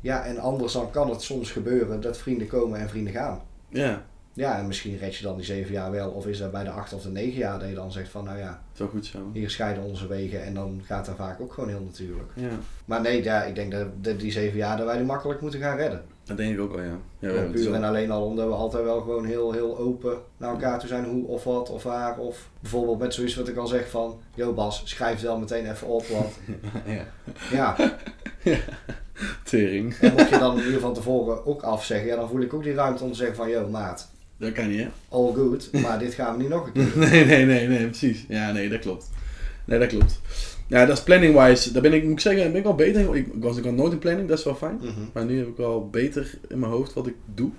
[0.00, 3.40] Ja, en anders dan kan het soms gebeuren dat vrienden komen en vrienden gaan.
[3.68, 4.04] Ja.
[4.32, 6.10] Ja, en misschien red je dan die zeven jaar wel.
[6.10, 8.24] Of is dat bij de acht of de negen jaar dat je dan zegt van,
[8.24, 9.30] nou ja, wel goed zo.
[9.32, 10.44] hier scheiden onze wegen.
[10.44, 12.30] En dan gaat dat vaak ook gewoon heel natuurlijk.
[12.34, 12.50] Ja.
[12.84, 15.60] Maar nee, ja, ik denk dat, dat die zeven jaar dat wij die makkelijk moeten
[15.60, 16.04] gaan redden.
[16.26, 16.98] Dat denk ik ook wel, ja.
[17.18, 20.78] ja, puur en alleen al omdat we altijd wel gewoon heel, heel open naar elkaar
[20.78, 21.04] toe zijn.
[21.04, 22.18] Hoe of wat of waar.
[22.18, 24.20] Of bijvoorbeeld met zoiets wat ik al zeg van...
[24.34, 26.06] Yo Bas, schrijf het wel meteen even op.
[26.06, 26.32] Want
[26.96, 27.06] ja.
[27.60, 27.76] ja,
[29.44, 29.94] Tering.
[29.94, 32.08] en mocht je dan hier van tevoren ook afzeggen...
[32.08, 33.48] Ja, dan voel ik ook die ruimte om te zeggen van...
[33.48, 34.88] Yo maat, Dat kan niet, hè?
[35.08, 35.72] all good.
[35.72, 36.98] Maar dit gaan we niet nog een keer doen.
[37.08, 38.24] Nee, nee, nee, nee, precies.
[38.28, 39.10] Ja, nee, dat klopt.
[39.64, 40.20] Nee, dat klopt.
[40.66, 41.72] Ja, dat is planning-wise.
[41.72, 43.14] Daar ben ik, moet ik zeggen, ben ik wel beter in.
[43.14, 44.76] Ik was natuurlijk nooit in planning, dat is wel fijn.
[44.76, 44.90] Mhm.
[45.12, 47.50] Maar nu heb ik wel beter in mijn hoofd wat ik doe.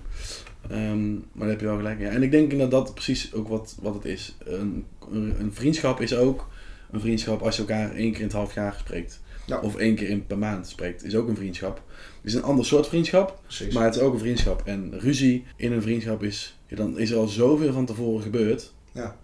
[0.69, 1.99] Ehm, maar daar heb je wel gelijk.
[1.99, 2.09] Ja.
[2.09, 4.35] En ik denk inderdaad dat precies ook wat, wat het is.
[4.45, 6.47] Een, een, vriendschap is ook
[6.91, 9.21] een vriendschap als je elkaar één keer in het half jaar spreekt.
[9.45, 9.59] Ja.
[9.59, 11.03] Of één keer in per maand spreekt.
[11.03, 11.81] Is ook een vriendschap.
[12.21, 13.39] Het is een ander soort vriendschap.
[13.43, 13.73] Precies.
[13.73, 14.61] Maar het is ook een vriendschap.
[14.65, 16.57] En ruzie in een vriendschap is...
[16.67, 18.73] ja, dan is er al zoveel van tevoren gebeurd.
[18.91, 19.15] Ja.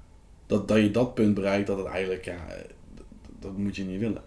[0.47, 2.25] Dat, dat je dat punt bereikt dat het eigenlijk...
[2.25, 2.45] Ja,
[3.43, 4.21] dat, moet je niet willen.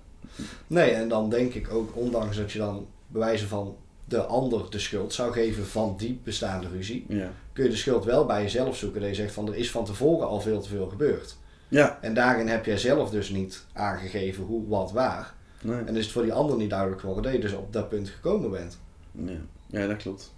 [0.66, 4.78] Nee, en dan denk ik ook, ondanks dat je dan bewijzen van de ander de
[4.78, 7.30] schuld zou geven van die bestaande ruzie, Ja.
[7.52, 9.00] kun je de schuld wel bij jezelf zoeken.
[9.00, 11.36] Dat je zegt van er is van tevoren al veel te veel gebeurd.
[11.68, 11.98] Ja.
[12.00, 15.34] En daarin heb jij zelf dus niet aangegeven hoe, wat, waar.
[15.62, 15.80] Nee.
[15.84, 18.08] En is het voor die ander niet duidelijk geworden dat je dus op dat punt
[18.08, 18.78] gekomen bent.
[19.12, 19.32] Ja,
[19.66, 20.34] ja dat klopt.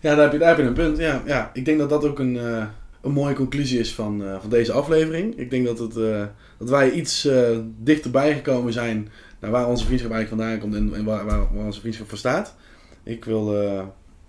[0.00, 0.98] Ja, daar heb je, daar heb je een punt.
[0.98, 2.66] Ja, ja, ik denk dat dat ook een, eh,
[3.00, 5.36] een mooie conclusie is van, eh, van deze aflevering.
[5.36, 6.24] Ik denk dat, het, eh,
[6.58, 9.08] dat wij iets eh, dichterbij gekomen zijn
[9.40, 12.18] naar waar onze vriendschap eigenlijk vandaan komt en, en waar, waar, waar onze vriendschap voor
[12.18, 12.54] staat.
[13.02, 13.54] Ik wil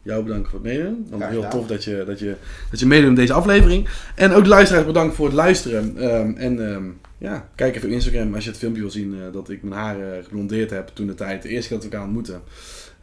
[0.02, 1.08] jou bedanken voor het meedoen.
[1.10, 2.36] Want heel tof dat je, dat, je,
[2.70, 3.90] dat je meedoet met deze aflevering.
[4.16, 5.98] En ook de luisteraars bedankt voor het luisteren.
[5.98, 6.84] Ehm, en ehm,
[7.18, 10.24] ja, kijk even op Instagram als je het filmpje wil zien dat ik mijn haren
[10.24, 11.42] geblondeerd heb toen de tijd.
[11.42, 12.42] De eerste keer dat we elkaar ontmoeten.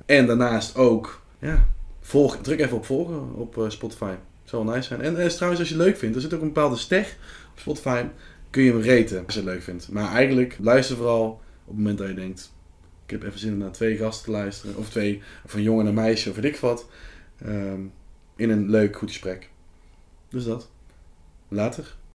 [0.07, 1.69] En daarnaast ook, ja,
[2.01, 4.15] volg, druk even op volgen op Spotify.
[4.47, 5.01] Zou wel nice zijn.
[5.01, 7.17] En eh, trouwens, als je het leuk vindt, er zit ook een bepaalde ster
[7.53, 8.05] op Spotify.
[8.51, 9.89] Kun je hem raten als je het leuk vindt.
[9.89, 11.27] Maar eigenlijk, luister vooral
[11.65, 12.55] op het moment dat je denkt...
[13.05, 14.77] Ik heb even zin om naar twee gasten te luisteren.
[14.77, 16.89] Of twee, een jongen en een meisje, of weet ik wat.
[17.39, 17.81] Ehm,
[18.37, 19.51] in een leuk, goed gesprek.
[20.29, 20.71] Dus dat.
[21.49, 21.97] Later.